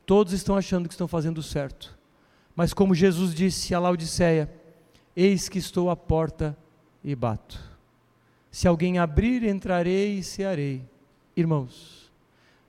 [0.06, 1.98] Todos estão achando que estão fazendo certo.
[2.56, 4.52] Mas como Jesus disse a Laodiceia:
[5.16, 6.56] Eis que estou à porta
[7.04, 7.60] e bato.
[8.52, 10.84] Se alguém abrir, entrarei e cearei.
[11.36, 12.12] Irmãos,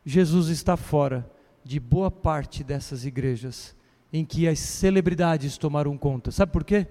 [0.04, 1.30] Jesus está fora
[1.62, 3.76] de boa parte dessas igrejas
[4.10, 6.30] em que as celebridades tomaram conta.
[6.30, 6.86] Sabe por quê?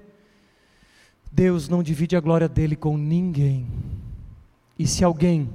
[1.35, 3.67] Deus não divide a glória dele com ninguém.
[4.77, 5.49] E se alguém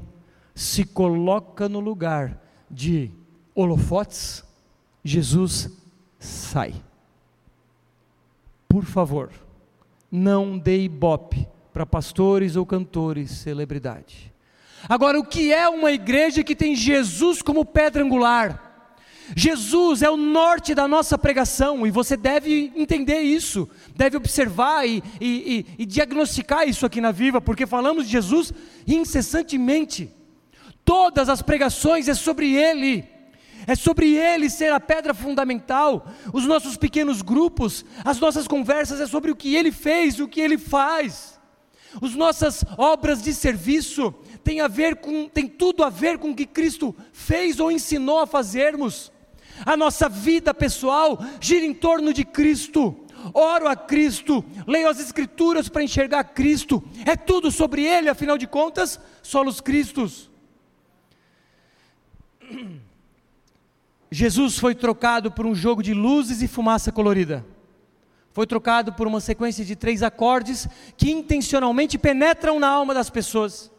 [0.53, 3.13] se coloca no lugar de
[3.55, 4.45] holofotes,
[5.05, 5.71] Jesus
[6.19, 6.75] sai.
[8.69, 9.31] Por favor,
[10.11, 14.33] não dê ibope para pastores ou cantores, celebridade.
[14.89, 18.68] Agora, o que é uma igreja que tem Jesus como pedra angular?
[19.37, 25.03] Jesus é o norte da nossa pregação e você deve entender isso, deve observar e,
[25.21, 28.53] e, e, e diagnosticar isso aqui na Viva, porque falamos de Jesus
[28.87, 30.11] incessantemente.
[30.85, 33.05] Todas as pregações é sobre Ele.
[33.67, 36.07] É sobre Ele ser a pedra fundamental.
[36.33, 40.41] Os nossos pequenos grupos, as nossas conversas é sobre o que Ele fez, o que
[40.41, 41.39] Ele faz.
[42.01, 46.35] As nossas obras de serviço têm, a ver com, têm tudo a ver com o
[46.35, 49.13] que Cristo fez ou ensinou a fazermos.
[49.65, 53.05] A nossa vida pessoal gira em torno de Cristo.
[53.35, 58.47] oro a Cristo, leio as Escrituras para enxergar Cristo, é tudo sobre Ele, afinal de
[58.47, 60.31] contas, solos Cristos.
[64.11, 67.45] Jesus foi trocado por um jogo de luzes e fumaça colorida.
[68.33, 73.71] Foi trocado por uma sequência de três acordes que intencionalmente penetram na alma das pessoas.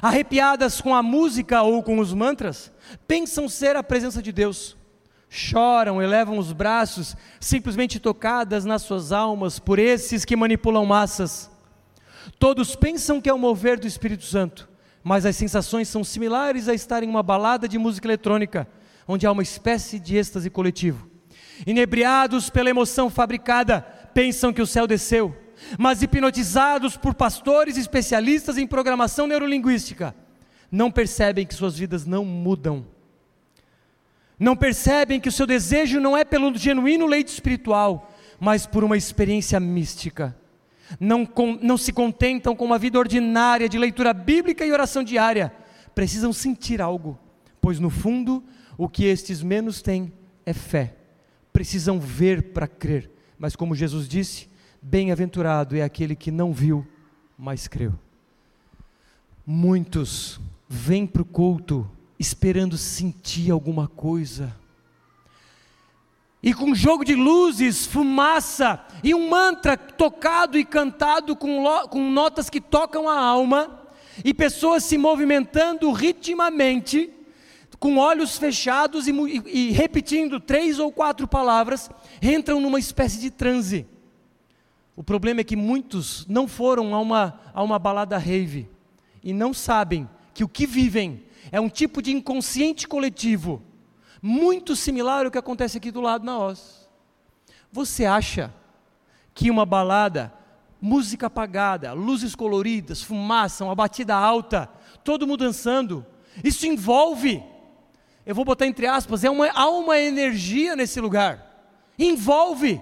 [0.00, 2.70] Arrepiadas com a música ou com os mantras,
[3.08, 4.76] pensam ser a presença de Deus.
[5.32, 11.48] Choram, elevam os braços, simplesmente tocadas nas suas almas por esses que manipulam massas.
[12.36, 14.68] Todos pensam que é o mover do Espírito Santo,
[15.04, 18.66] mas as sensações são similares a estar em uma balada de música eletrônica
[19.06, 21.08] onde há uma espécie de êxtase coletivo.
[21.66, 25.36] Inebriados pela emoção fabricada, pensam que o céu desceu,
[25.78, 30.14] mas hipnotizados por pastores especialistas em programação neurolinguística,
[30.70, 32.86] não percebem que suas vidas não mudam.
[34.40, 38.96] Não percebem que o seu desejo não é pelo genuíno leite espiritual, mas por uma
[38.96, 40.34] experiência mística.
[40.98, 45.52] Não, com, não se contentam com uma vida ordinária de leitura bíblica e oração diária.
[45.94, 47.18] Precisam sentir algo,
[47.60, 48.42] pois no fundo
[48.78, 50.10] o que estes menos têm
[50.46, 50.96] é fé.
[51.52, 53.10] Precisam ver para crer.
[53.38, 54.48] Mas como Jesus disse,
[54.80, 56.86] bem-aventurado é aquele que não viu,
[57.36, 57.92] mas creu.
[59.46, 61.86] Muitos vêm para o culto
[62.20, 64.54] esperando sentir alguma coisa.
[66.42, 72.10] E com um jogo de luzes, fumaça e um mantra tocado e cantado com, com
[72.10, 73.80] notas que tocam a alma,
[74.22, 77.10] e pessoas se movimentando ritmamente,
[77.78, 79.12] com olhos fechados e,
[79.46, 83.86] e, repetindo três ou quatro palavras, entram numa espécie de transe.
[84.94, 88.68] O problema é que muitos não foram a uma, a uma balada rave
[89.24, 93.62] e não sabem que o que vivem é um tipo de inconsciente coletivo,
[94.22, 96.88] muito similar ao que acontece aqui do lado na Oz.
[97.72, 98.52] Você acha
[99.34, 100.32] que uma balada,
[100.80, 104.68] música apagada, luzes coloridas, fumaça, uma batida alta,
[105.02, 106.04] todo mundo dançando,
[106.44, 107.42] isso envolve
[108.30, 111.64] eu vou botar entre aspas, é uma, há uma energia nesse lugar,
[111.98, 112.80] envolve.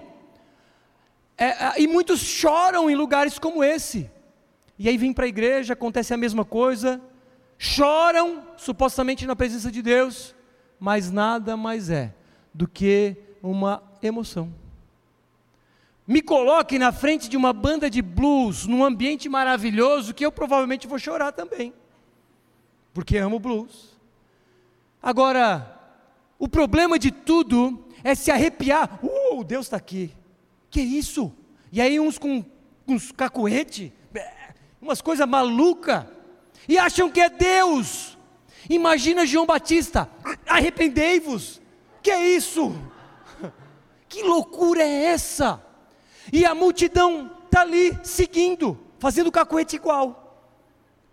[1.37, 4.11] É, é, e muitos choram em lugares como esse.
[4.77, 7.01] E aí vem para a igreja, acontece a mesma coisa,
[7.61, 10.33] choram supostamente na presença de Deus,
[10.79, 12.15] mas nada mais é
[12.53, 14.51] do que uma emoção.
[16.07, 20.87] Me coloque na frente de uma banda de blues, num ambiente maravilhoso, que eu provavelmente
[20.87, 21.73] vou chorar também,
[22.93, 23.99] porque amo blues.
[25.03, 25.77] Agora,
[26.39, 28.99] o problema de tudo é se arrepiar.
[29.03, 30.15] Uh, Deus está aqui.
[30.71, 31.31] Que isso?
[31.71, 32.43] E aí uns com,
[32.87, 33.93] uns cacuete,
[34.81, 36.05] umas coisas malucas,
[36.67, 38.17] e acham que é Deus.
[38.69, 40.09] Imagina João Batista,
[40.47, 41.61] arrependei-vos.
[42.01, 42.75] Que é isso?
[44.09, 45.63] Que loucura é essa?
[46.33, 50.29] E a multidão está ali seguindo, fazendo cacuete igual.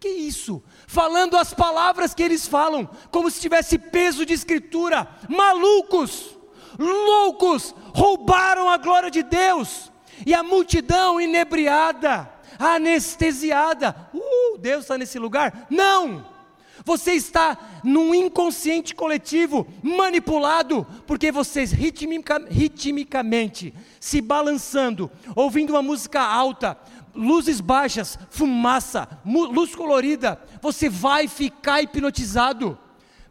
[0.01, 0.63] Que isso?
[0.87, 5.09] Falando as palavras que eles falam, como se tivesse peso de escritura.
[5.29, 6.37] Malucos,
[6.79, 9.91] loucos, roubaram a glória de Deus.
[10.25, 13.95] E a multidão inebriada, anestesiada.
[14.13, 15.67] Uh, Deus está nesse lugar?
[15.71, 16.37] Não!
[16.85, 26.21] Você está num inconsciente coletivo, manipulado, porque vocês ritmica, ritmicamente, se balançando, ouvindo uma música
[26.21, 26.79] alta,
[27.15, 32.79] luzes baixas, fumaça, luz colorida, você vai ficar hipnotizado.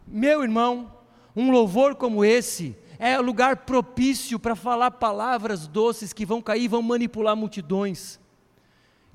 [0.06, 0.92] Meu irmão,
[1.34, 6.68] um louvor como esse é lugar propício para falar palavras doces que vão cair e
[6.68, 8.18] vão manipular multidões.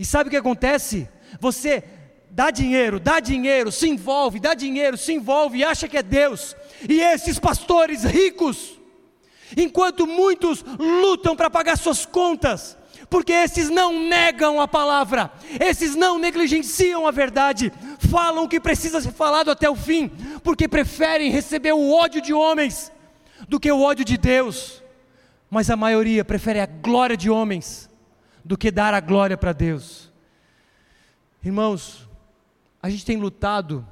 [0.02, 1.08] E sabe o que acontece?
[1.40, 1.84] Você
[2.32, 6.56] dá dinheiro, dá dinheiro, se envolve, dá dinheiro, se envolve e acha que é Deus.
[6.90, 8.80] E esses pastores ricos,
[9.56, 12.76] enquanto muitos lutam para pagar suas contas,
[13.12, 17.72] porque esses não negam a palavra, esses não negligenciam a verdade,
[18.10, 20.10] falam o que precisa ser falado até o fim,
[20.44, 22.92] porque preferem receber o ódio de homens
[23.48, 24.82] do que o ódio de Deus.
[25.48, 27.91] Mas a maioria prefere a glória de homens
[28.44, 30.12] do que dar a glória para Deus.
[31.44, 32.08] Irmãos,
[32.82, 33.88] a gente tem lutado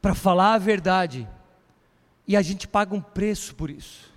[0.00, 1.28] para falar a verdade
[2.26, 4.12] e a gente paga um preço por isso.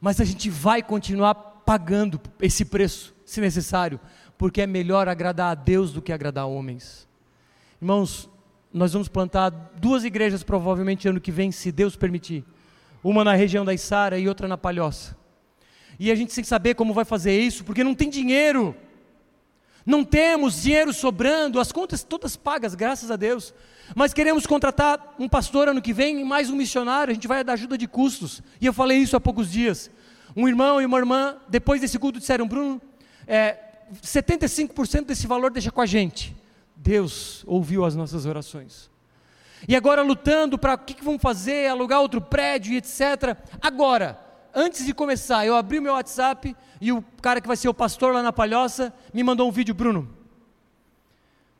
[0.00, 3.98] Mas a gente vai continuar pagando esse preço se necessário,
[4.36, 7.08] porque é melhor agradar a Deus do que agradar homens.
[7.80, 8.28] Irmãos,
[8.72, 12.44] nós vamos plantar duas igrejas provavelmente ano que vem, se Deus permitir.
[13.02, 15.16] Uma na região da Içara e outra na Palhoça.
[15.98, 18.74] E a gente que saber como vai fazer isso, porque não tem dinheiro.
[19.84, 23.52] Não temos dinheiro sobrando, as contas todas pagas, graças a Deus.
[23.94, 27.52] Mas queremos contratar um pastor ano que vem mais um missionário, a gente vai dar
[27.52, 28.42] ajuda de custos.
[28.60, 29.90] E eu falei isso há poucos dias.
[30.34, 32.80] Um irmão e uma irmã, depois desse culto, disseram: Bruno,
[33.26, 33.58] é,
[34.02, 36.34] 75% desse valor deixa com a gente.
[36.74, 38.90] Deus ouviu as nossas orações.
[39.68, 43.36] E agora lutando para o que, que vamos fazer, alugar outro prédio e etc.
[43.60, 44.18] Agora,
[44.54, 47.74] antes de começar, eu abri o meu WhatsApp e o cara que vai ser o
[47.74, 50.08] pastor lá na Palhoça me mandou um vídeo, Bruno.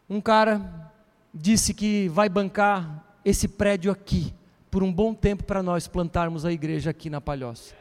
[0.09, 0.93] Um cara
[1.33, 4.33] disse que vai bancar esse prédio aqui
[4.71, 7.75] por um bom tempo para nós plantarmos a igreja aqui na Palhoça.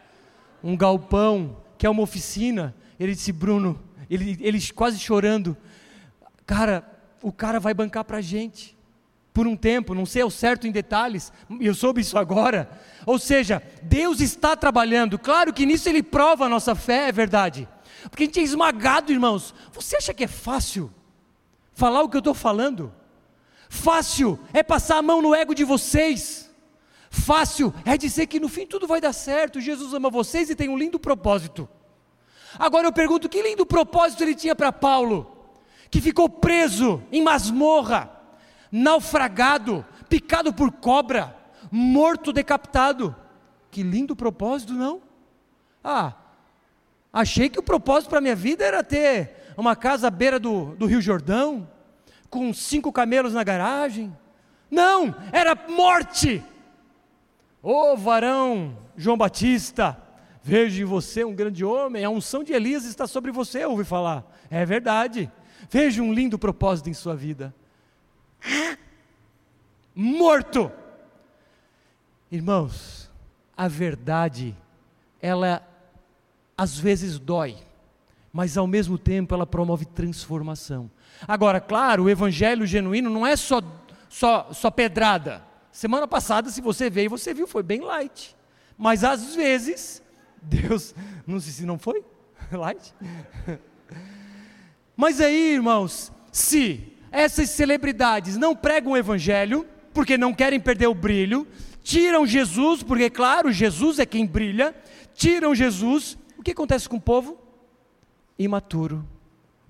[0.64, 2.74] Um galpão, que é uma oficina.
[3.00, 5.58] Ele disse, Bruno, ele, ele quase chorando,
[6.46, 6.84] cara,
[7.22, 8.78] o cara vai bancar para a gente
[9.34, 12.70] por um tempo, não sei ao certo em detalhes, eu soube isso agora.
[13.06, 17.68] Ou seja, Deus está trabalhando, claro que nisso Ele prova a nossa fé, é verdade,
[18.04, 19.56] porque a gente é esmagado, irmãos.
[19.72, 20.94] Você acha que é fácil
[21.74, 22.94] falar o que eu estou falando?
[23.68, 26.52] Fácil é passar a mão no ego de vocês,
[27.10, 30.70] fácil é dizer que no fim tudo vai dar certo, Jesus ama vocês e tem
[30.70, 31.68] um lindo propósito.
[32.60, 35.36] Agora eu pergunto: que lindo propósito ele tinha para Paulo,
[35.90, 38.13] que ficou preso em masmorra
[38.74, 41.38] naufragado, picado por cobra,
[41.72, 43.16] morto decapitado.
[43.70, 45.00] Que lindo propósito, não?
[45.84, 46.14] Ah,
[47.12, 50.76] achei que o propósito para a minha vida era ter uma casa à beira do,
[50.76, 51.70] do Rio Jordão,
[52.32, 54.16] com cinco camelos na garagem.
[54.72, 56.44] Não, era morte.
[57.62, 60.02] Ô oh, varão João Batista,
[60.42, 64.26] vejo em você um grande homem, a unção de Elias está sobre você, ouvi falar.
[64.50, 65.32] É verdade.
[65.70, 67.54] Vejo um lindo propósito em sua vida
[69.96, 70.72] morto.
[72.32, 73.10] Irmãos,
[73.56, 74.56] a verdade,
[75.22, 75.66] ela
[76.58, 77.58] às vezes dói,
[78.32, 80.90] mas ao mesmo tempo ela promove transformação.
[81.28, 83.62] Agora, claro, o evangelho genuíno não é só,
[84.10, 85.44] só, só pedrada.
[85.72, 88.36] Semana passada, se você veio, você viu, foi bem light.
[88.78, 90.02] Mas às vezes,
[90.42, 92.04] Deus, não sei se não foi
[92.52, 92.94] light.
[94.96, 100.96] Mas aí, irmãos, se essas celebridades não pregam o evangelho, porque não querem perder o
[100.96, 101.48] brilho,
[101.84, 104.76] tiram Jesus, porque, claro, Jesus é quem brilha,
[105.14, 107.38] tiram Jesus, o que acontece com o povo?
[108.38, 109.08] Imaturo.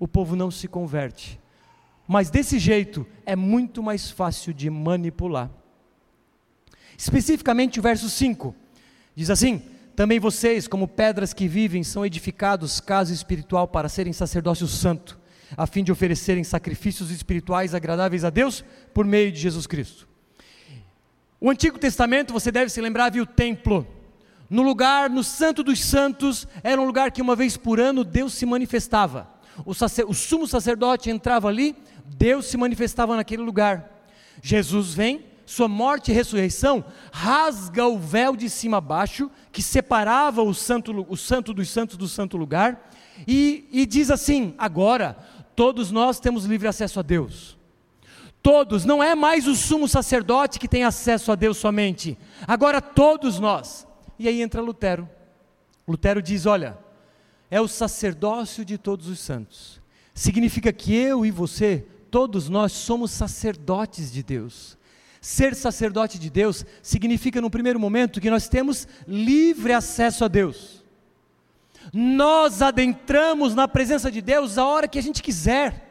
[0.00, 1.38] O povo não se converte.
[2.08, 5.50] Mas desse jeito é muito mais fácil de manipular.
[6.96, 8.54] Especificamente o verso 5
[9.14, 9.62] diz assim:
[9.94, 15.18] Também vocês, como pedras que vivem, são edificados casa espiritual para serem sacerdócio santo
[15.56, 20.08] a fim de oferecerem sacrifícios espirituais agradáveis a Deus por meio de Jesus Cristo.
[21.40, 23.86] O Antigo Testamento, você deve se lembrar, havia o templo.
[24.48, 28.34] No lugar, no Santo dos Santos, era um lugar que uma vez por ano Deus
[28.34, 29.28] se manifestava.
[29.64, 31.76] O, sacer, o sumo sacerdote entrava ali,
[32.06, 34.08] Deus se manifestava naquele lugar.
[34.42, 40.42] Jesus vem, sua morte e ressurreição rasga o véu de cima a baixo, que separava
[40.42, 42.90] o santo, o santo dos santos do santo lugar,
[43.26, 45.16] e, e diz assim: agora
[45.54, 47.56] Todos nós temos livre acesso a Deus.
[48.42, 53.40] Todos, não é mais o sumo sacerdote que tem acesso a Deus somente, agora todos
[53.40, 53.86] nós.
[54.18, 55.08] E aí entra Lutero.
[55.88, 56.76] Lutero diz: olha,
[57.50, 59.80] é o sacerdócio de todos os santos.
[60.12, 64.76] Significa que eu e você, todos nós somos sacerdotes de Deus.
[65.20, 70.83] Ser sacerdote de Deus significa, no primeiro momento, que nós temos livre acesso a Deus
[71.92, 75.84] nós adentramos na presença de Deus a hora que a gente quiser.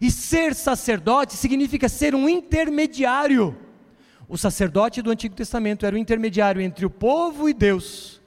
[0.00, 3.56] E ser sacerdote significa ser um intermediário.
[4.28, 8.20] O sacerdote do Antigo Testamento era o intermediário entre o povo e Deus.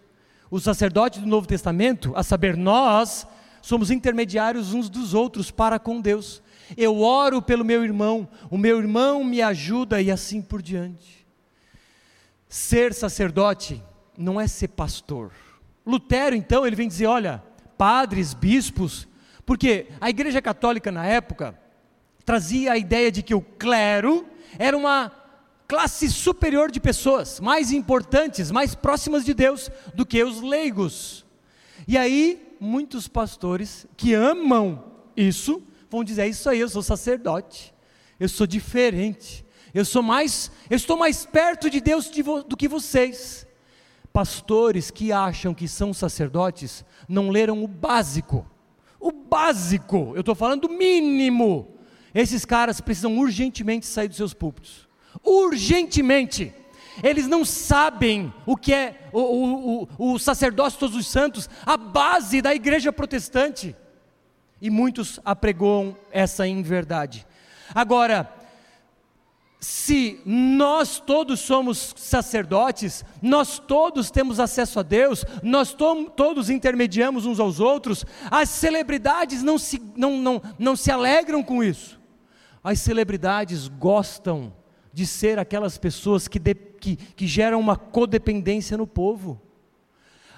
[0.49, 3.27] O sacerdote do Novo Testamento, a saber, nós,
[3.61, 6.41] somos intermediários uns dos outros para com Deus.
[6.77, 11.25] Eu oro pelo meu irmão, o meu irmão me ajuda e assim por diante.
[12.47, 13.83] Ser sacerdote
[14.17, 15.31] não é ser pastor.
[15.85, 17.43] Lutero, então, ele vem dizer: olha,
[17.77, 19.07] padres, bispos,
[19.45, 21.57] porque a Igreja Católica na época
[22.25, 24.25] trazia a ideia de que o clero
[24.57, 25.11] era uma
[25.67, 31.25] classe superior de pessoas, mais importantes, mais próximas de Deus do que os leigos.
[31.87, 34.83] E aí, muitos pastores que amam
[35.15, 37.73] isso vão dizer: é Isso aí, eu sou sacerdote,
[38.19, 42.09] eu sou diferente, eu sou mais, eu estou mais perto de Deus
[42.47, 43.44] do que vocês
[44.15, 48.49] pastores que acham que são sacerdotes não leram o básico.
[48.97, 51.67] O básico, eu estou falando do mínimo.
[52.13, 54.87] Esses caras precisam urgentemente sair dos seus púlpitos.
[55.21, 56.53] Urgentemente.
[57.03, 61.75] Eles não sabem o que é o, o, o, o sacerdócio todos os santos, a
[61.75, 63.75] base da igreja protestante.
[64.61, 67.27] E muitos apregoam essa inverdade.
[67.73, 68.33] Agora,
[69.65, 77.25] se nós todos somos sacerdotes, nós todos temos acesso a Deus, nós to todos intermediamos
[77.25, 81.99] uns aos outros, as celebridades não se, não, não, não se alegram com isso.
[82.63, 84.53] As celebridades gostam
[84.93, 89.41] de ser aquelas pessoas que, de, que, que geram uma codependência no povo.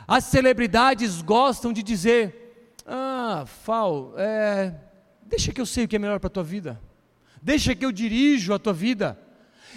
[0.08, 4.74] As celebridades gostam de dizer: Ah, Fal, é,
[5.26, 6.87] deixa que eu sei o que é melhor para a tua vida
[7.42, 9.18] deixa que eu dirijo a tua vida.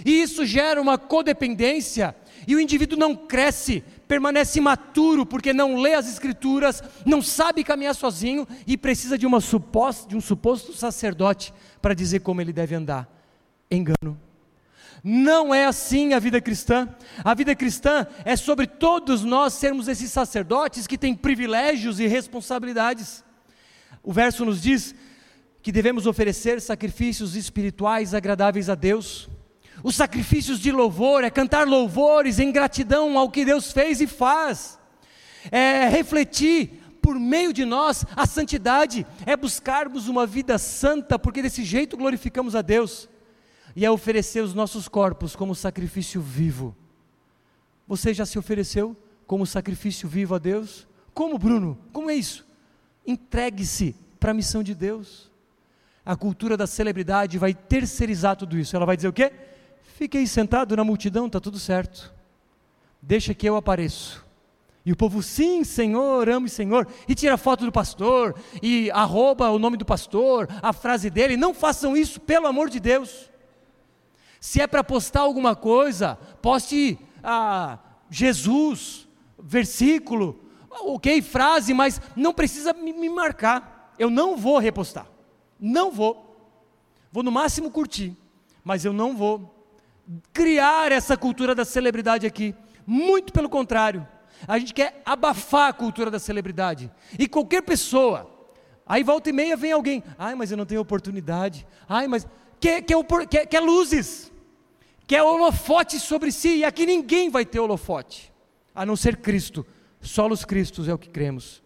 [0.05, 2.15] E isso gera uma codependência,
[2.47, 7.95] e o indivíduo não cresce, permanece imaturo, porque não lê as Escrituras, não sabe caminhar
[7.95, 11.53] sozinho e precisa de, uma suposta, de um suposto sacerdote
[11.83, 13.09] para dizer como ele deve andar.
[13.71, 14.19] Engano.
[15.03, 16.89] Não é assim a vida cristã.
[17.25, 23.25] A vida cristã é sobre todos nós sermos esses sacerdotes que têm privilégios e responsabilidades.
[24.03, 24.95] O verso nos diz
[25.63, 29.29] que devemos oferecer sacrifícios espirituais agradáveis a Deus.
[29.83, 34.79] Os sacrifícios de louvor é cantar louvores em gratidão ao que Deus fez e faz,
[35.51, 41.65] é refletir por meio de nós a santidade, é buscarmos uma vida santa, porque desse
[41.65, 43.09] jeito glorificamos a Deus,
[43.75, 46.77] e é oferecer os nossos corpos como sacrifício vivo.
[47.89, 48.95] Você já se ofereceu
[49.27, 50.87] como sacrifício vivo a Deus?
[51.15, 51.79] Como, Bruno?
[51.93, 52.47] Como é isso?
[53.07, 55.30] Entregue-se para a missão de Deus
[56.05, 58.74] a cultura da celebridade vai terceirizar tudo isso.
[58.74, 59.32] Ela vai dizer o quê?
[59.82, 62.12] Fiquei sentado na multidão, está tudo certo.
[63.03, 64.24] Deixa que eu apareço.
[64.84, 69.59] E o povo, sim, Senhor, ame Senhor, e tira foto do pastor, e arroba o
[69.59, 71.36] nome do pastor, a frase dele.
[71.36, 73.30] Não façam isso, pelo amor de Deus.
[74.40, 77.78] Se é para postar alguma coisa, poste ah,
[78.09, 79.07] Jesus,
[79.38, 80.40] versículo,
[80.70, 83.94] ok, frase, mas não precisa me marcar.
[83.98, 85.07] Eu não vou repostar.
[85.61, 86.27] Não vou.
[87.13, 88.17] Vou no máximo curtir,
[88.65, 89.55] mas eu não vou
[90.33, 92.55] criar essa cultura da celebridade aqui.
[92.87, 94.07] Muito pelo contrário.
[94.49, 96.91] A gente quer abafar a cultura da celebridade.
[97.19, 98.31] E qualquer pessoa,
[98.87, 101.67] aí volta e meia vem alguém, ai, mas eu não tenho oportunidade.
[101.89, 102.27] Ai, mas
[102.59, 102.97] quer, quer,
[103.29, 104.33] quer, quer luzes,
[105.07, 108.33] quer holofote sobre si, e aqui ninguém vai ter holofote,
[108.75, 109.67] a não ser Cristo.
[110.01, 111.63] Solos Cristos é o que cremos.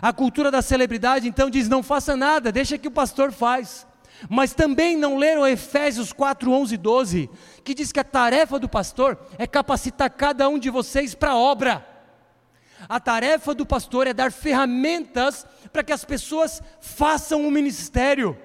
[0.00, 3.86] A cultura da celebridade então diz: não faça nada, deixa que o pastor faz.
[4.28, 7.30] Mas também não leram Efésios 4, 11 e 12,
[7.62, 11.36] que diz que a tarefa do pastor é capacitar cada um de vocês para a
[11.36, 11.86] obra.
[12.88, 18.36] A tarefa do pastor é dar ferramentas para que as pessoas façam o ministério.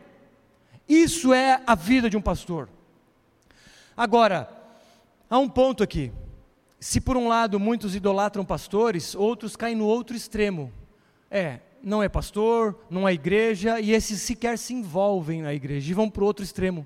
[0.87, 2.69] Isso é a vida de um pastor.
[3.95, 4.49] Agora,
[5.29, 6.11] há um ponto aqui.
[6.79, 10.71] Se por um lado muitos idolatram pastores, outros caem no outro extremo
[11.33, 15.93] é, não é pastor, não é igreja, e esses sequer se envolvem na igreja e
[15.93, 16.85] vão para o outro extremo.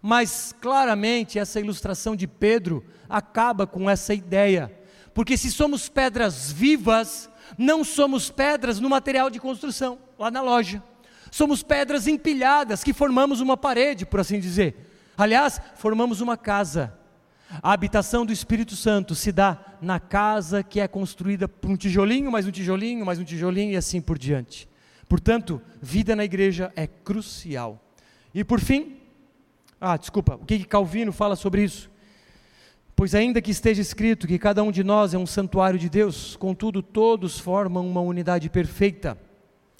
[0.00, 4.70] Mas claramente essa ilustração de Pedro acaba com essa ideia,
[5.14, 10.82] porque se somos pedras vivas, não somos pedras no material de construção, lá na loja.
[11.30, 14.76] Somos pedras empilhadas que formamos uma parede, por assim dizer.
[15.16, 16.92] Aliás, formamos uma casa.
[17.60, 22.30] A habitação do Espírito Santo se dá na casa que é construída por um tijolinho,
[22.30, 24.68] mais um tijolinho, mais um tijolinho e assim por diante.
[25.08, 27.84] Portanto, vida na igreja é crucial.
[28.32, 28.96] E por fim,
[29.78, 31.90] ah, desculpa, o que Calvino fala sobre isso?
[32.96, 36.36] Pois ainda que esteja escrito que cada um de nós é um santuário de Deus,
[36.36, 39.18] contudo todos formam uma unidade perfeita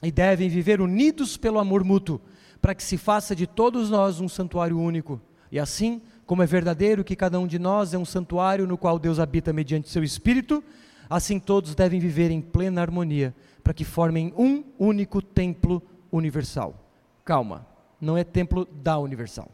[0.02, 2.20] e devem viver unidos pelo amor mútuo,
[2.60, 5.20] para que se faça de todos nós um santuário único.
[5.50, 6.02] E assim,
[6.32, 9.52] como é verdadeiro que cada um de nós é um santuário no qual Deus habita
[9.52, 10.64] mediante seu Espírito,
[11.10, 16.74] assim todos devem viver em plena harmonia, para que formem um único templo universal.
[17.22, 17.66] Calma,
[18.00, 19.46] não é templo da universal.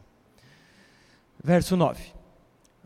[1.43, 2.01] Verso 9.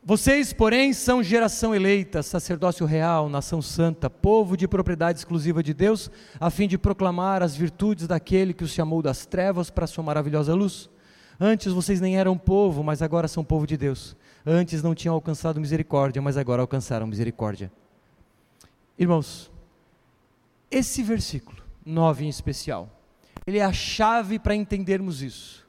[0.04, 6.10] Vocês, porém, são geração eleita, sacerdócio real, nação santa, povo de propriedade exclusiva de Deus,
[6.40, 10.04] a fim de proclamar as virtudes daquele que os chamou das trevas para a sua
[10.04, 10.90] maravilhosa luz.
[11.40, 14.16] Antes vocês nem eram povo, mas agora são povo de Deus.
[14.46, 17.72] Antes não tinham alcançado misericórdia, mas agora alcançaram misericórdia.
[18.98, 19.52] Irmãos,
[20.70, 22.90] esse versículo 9 em especial,
[23.46, 25.64] ele é a chave para entendermos isso.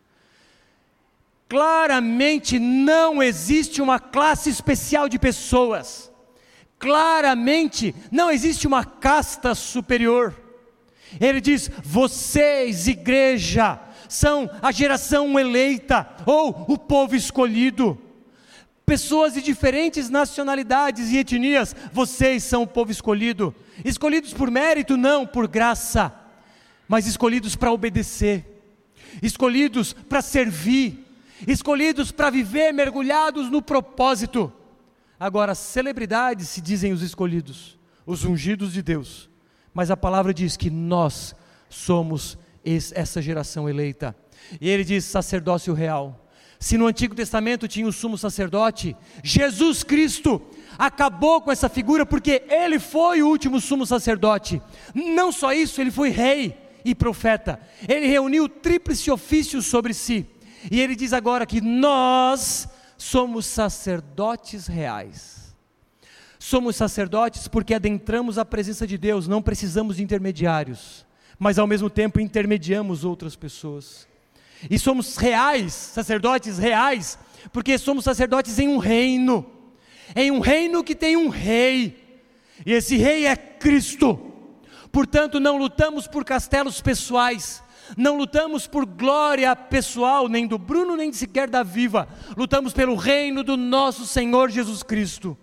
[1.49, 6.11] Claramente não existe uma classe especial de pessoas.
[6.79, 10.35] Claramente não existe uma casta superior.
[11.21, 13.79] Ele diz: vocês, igreja,
[14.15, 17.99] são a geração eleita ou o povo escolhido.
[18.87, 23.55] Pessoas de diferentes nacionalidades e etnias, vocês são o povo escolhido.
[23.85, 26.15] Escolhidos por mérito, não por graça,
[26.87, 28.45] mas escolhidos para obedecer,
[29.23, 31.05] escolhidos para servir,
[31.47, 34.53] escolhidos para viver mergulhados no propósito.
[35.19, 39.29] Agora, celebridades se dizem os escolhidos, os ungidos de Deus,
[39.73, 41.35] mas a palavra diz que nós
[41.69, 44.17] somos essa geração eleita.
[44.61, 46.25] E ele diz sacerdócio real.
[46.59, 50.41] Se no Antigo Testamento tinha o sumo sacerdote, Jesus Cristo
[50.79, 54.63] acabou com essa figura porque ele foi o último sumo sacerdote.
[54.95, 57.61] Não só isso, ele foi rei e profeta.
[57.89, 60.27] Ele reuniu o tríplice ofício sobre si.
[60.71, 65.55] E ele diz agora que nós somos sacerdotes reais.
[66.39, 71.04] Somos sacerdotes porque adentramos a presença de Deus, não precisamos de intermediários,
[71.39, 74.07] mas ao mesmo tempo intermediamos outras pessoas.
[74.71, 77.19] E somos reais, sacerdotes reais,
[77.53, 79.45] porque somos sacerdotes em um reino,
[80.15, 82.23] em um reino que tem um rei,
[82.65, 84.33] e esse rei é Cristo.
[84.91, 87.63] Portanto, não lutamos por castelos pessoais,
[87.97, 93.43] não lutamos por glória pessoal, nem do Bruno, nem sequer da Viva, lutamos pelo reino
[93.43, 95.37] do nosso Senhor Jesus Cristo.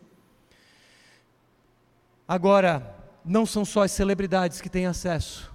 [2.27, 5.50] Agora, não são só as celebridades que têm acesso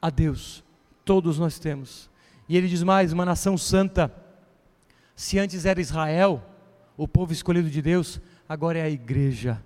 [0.00, 0.64] a Deus,
[1.04, 2.10] todos nós temos.
[2.48, 4.12] E ele diz mais: uma nação santa.
[5.14, 6.42] Se antes era Israel,
[6.96, 9.62] o povo escolhido de Deus, agora é a igreja.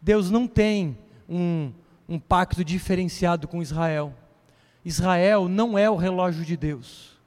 [0.00, 0.96] Deus não tem
[1.28, 1.72] um,
[2.08, 4.14] um pacto diferenciado com Israel.
[4.84, 7.18] Israel não é o relógio de Deus.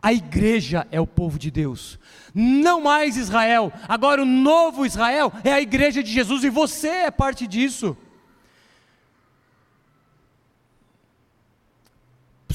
[0.00, 1.98] A igreja é o povo de Deus.
[2.34, 3.72] Não mais Israel.
[3.88, 7.96] Agora o novo Israel é a igreja de Jesus e você é parte disso.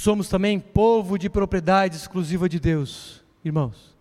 [0.04, 3.24] Somos também povo de propriedade exclusiva de Deus.
[3.42, 3.96] Irmãos,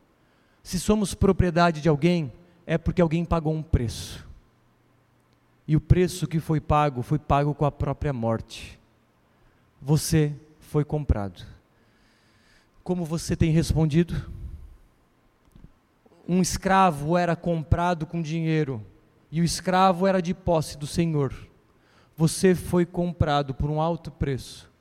[0.60, 2.32] se somos propriedade de alguém,
[2.66, 4.26] é porque alguém pagou um preço.
[5.66, 8.80] E o preço que foi pago foi pago com a própria morte.
[9.80, 11.46] Você foi comprado.
[12.82, 14.28] Como você tem respondido?
[16.28, 18.84] Um escravo era comprado com dinheiro,
[19.30, 21.32] e o escravo era de posse do Senhor.
[22.16, 24.71] Você foi comprado por um alto preço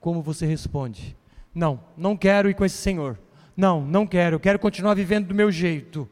[0.00, 1.16] como você responde?
[1.54, 3.18] Não, não quero ir com esse Senhor.
[3.56, 6.08] Não, não quero, quero continuar vivendo do meu jeito.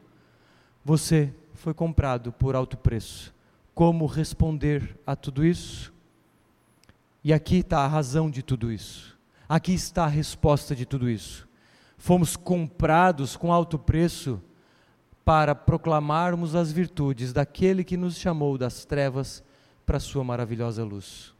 [0.83, 3.33] Você foi comprado por alto preço.
[3.73, 5.93] Como responder a tudo isso?
[7.23, 9.17] E aqui está a razão de tudo isso.
[9.47, 11.47] Aqui está a resposta de tudo isso.
[11.97, 14.41] Fomos comprados com alto preço
[15.23, 19.43] para proclamarmos as virtudes daquele que nos chamou das trevas
[19.85, 21.33] para a sua maravilhosa luz.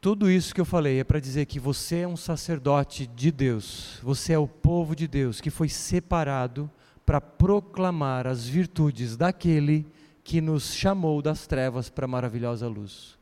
[0.00, 3.98] Tudo isso que eu falei é para dizer que você é um sacerdote de Deus,
[4.00, 6.70] você é o povo de Deus que foi separado
[7.04, 9.84] para proclamar as virtudes daquele
[10.22, 13.18] que nos chamou das trevas para a maravilhosa luz.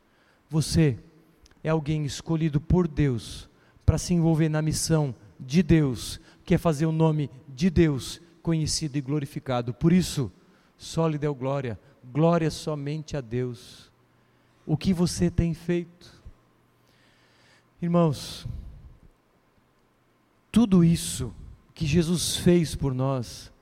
[0.51, 0.99] Você
[1.65, 3.49] é alguém escolhido por Deus
[3.87, 8.99] para se envolver na missão de Deus, que é fazer o nome de Deus conhecido
[8.99, 9.73] e glorificado.
[9.73, 10.31] Por isso,
[10.77, 11.81] só lhe deu glória,
[12.13, 13.91] glória somente a Deus.
[14.67, 16.16] O que você tem feito?
[17.87, 18.49] Irmãos,
[20.51, 21.33] tudo isso
[21.73, 23.53] que Jesus fez por nós,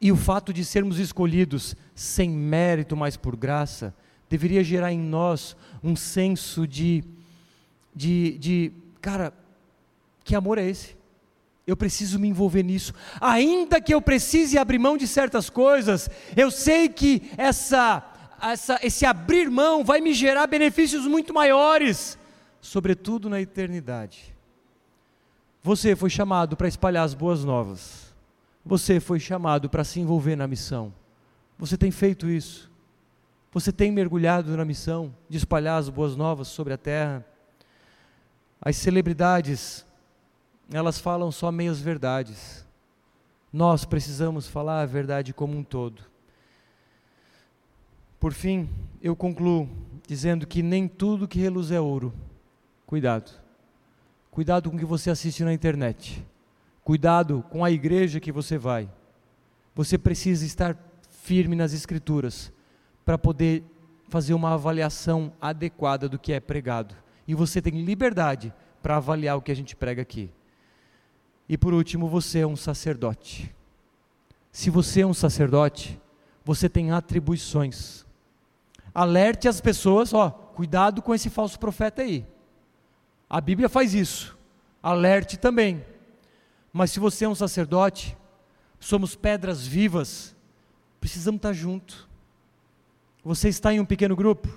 [0.00, 3.92] e o fato de sermos escolhidos sem mérito, mas por graça,
[4.28, 7.02] deveria gerar em nós um senso de,
[7.92, 9.34] de, de cara,
[10.22, 10.96] que amor é esse?
[11.66, 16.48] Eu preciso me envolver nisso, ainda que eu precise abrir mão de certas coisas, eu
[16.48, 18.08] sei que essa,
[18.40, 22.16] essa, esse abrir mão vai me gerar benefícios muito maiores
[22.60, 24.34] sobretudo na eternidade.
[25.62, 28.14] Você foi chamado para espalhar as boas novas.
[28.64, 30.92] Você foi chamado para se envolver na missão.
[31.58, 32.70] Você tem feito isso.
[33.52, 37.24] Você tem mergulhado na missão de espalhar as boas novas sobre a terra.
[38.60, 39.84] As celebridades,
[40.72, 42.66] elas falam só meias verdades.
[43.52, 46.02] Nós precisamos falar a verdade como um todo.
[48.20, 48.68] Por fim,
[49.00, 49.68] eu concluo
[50.06, 52.12] dizendo que nem tudo que reluz é ouro
[52.88, 53.30] Cuidado.
[54.30, 56.26] Cuidado com o que você assiste na internet.
[56.82, 58.90] Cuidado com a igreja que você vai.
[59.74, 60.74] Você precisa estar
[61.10, 62.50] firme nas Escrituras
[63.04, 63.62] para poder
[64.08, 66.94] fazer uma avaliação adequada do que é pregado.
[67.26, 70.30] E você tem liberdade para avaliar o que a gente prega aqui.
[71.46, 73.54] E por último, você é um sacerdote.
[74.50, 76.00] Se você é um sacerdote,
[76.42, 78.06] você tem atribuições.
[78.94, 82.26] Alerte as pessoas, ó, cuidado com esse falso profeta aí.
[83.28, 84.36] A Bíblia faz isso.
[84.82, 85.84] Alerte também.
[86.72, 88.16] Mas se você é um sacerdote,
[88.78, 90.34] somos pedras vivas,
[91.00, 92.08] precisamos estar junto.
[93.24, 94.48] Você está em um pequeno grupo?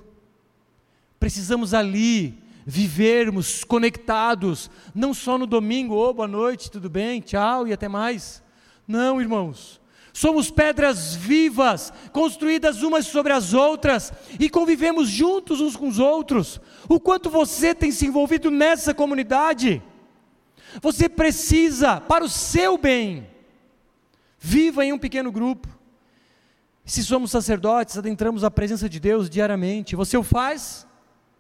[1.19, 7.67] Precisamos ali vivermos conectados, não só no domingo, ô oh, boa noite, tudo bem, tchau
[7.67, 8.43] e até mais.
[8.87, 9.80] Não, irmãos.
[10.13, 16.59] Somos pedras vivas, construídas umas sobre as outras e convivemos juntos uns com os outros.
[16.89, 19.81] O quanto você tem se envolvido nessa comunidade?
[20.81, 23.27] Você precisa, para o seu bem,
[24.37, 25.67] viva em um pequeno grupo.
[26.85, 29.95] Se somos sacerdotes, adentramos a presença de Deus diariamente.
[29.95, 30.85] Você o faz?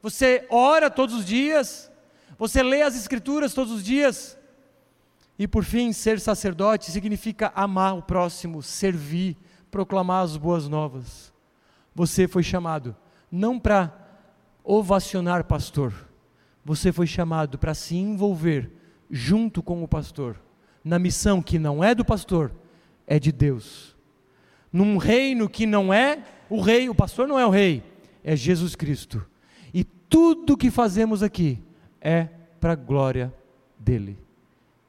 [0.01, 1.91] Você ora todos os dias?
[2.37, 4.37] Você lê as Escrituras todos os dias?
[5.37, 9.37] E por fim, ser sacerdote significa amar o próximo, servir,
[9.69, 11.33] proclamar as boas novas.
[11.95, 12.95] Você foi chamado
[13.31, 13.97] não para
[14.63, 15.93] ovacionar pastor,
[16.63, 18.71] você foi chamado para se envolver
[19.09, 20.39] junto com o pastor,
[20.83, 22.51] na missão que não é do pastor,
[23.07, 23.95] é de Deus.
[24.71, 27.83] Num reino que não é o rei, o pastor não é o rei,
[28.23, 29.25] é Jesus Cristo.
[29.73, 31.61] E tudo que fazemos aqui
[31.99, 32.27] é
[32.59, 33.33] para a glória
[33.79, 34.17] dele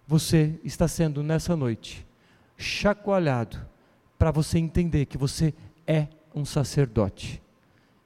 [0.07, 2.07] você está sendo nessa noite
[2.57, 3.59] chacoalhado
[4.19, 5.53] para você entender que você
[5.87, 7.43] é um sacerdote.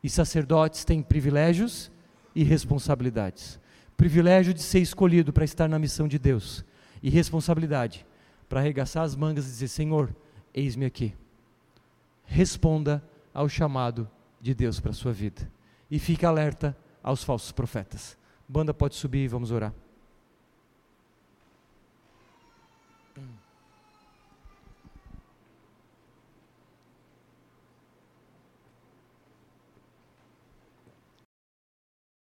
[0.02, 1.90] E sacerdotes têm privilégios
[2.34, 3.60] e responsabilidades.
[3.96, 6.64] Privilégio de ser escolhido para estar na missão de Deus,
[7.02, 8.06] e responsabilidade
[8.48, 10.14] para arregaçar as mangas e dizer: Senhor,
[10.54, 11.14] eis-me aqui.
[12.24, 14.08] Responda ao chamado
[14.40, 15.50] de Deus para a sua vida.
[15.90, 18.16] E fique alerta aos falsos profetas.
[18.48, 19.72] Banda pode subir e vamos orar.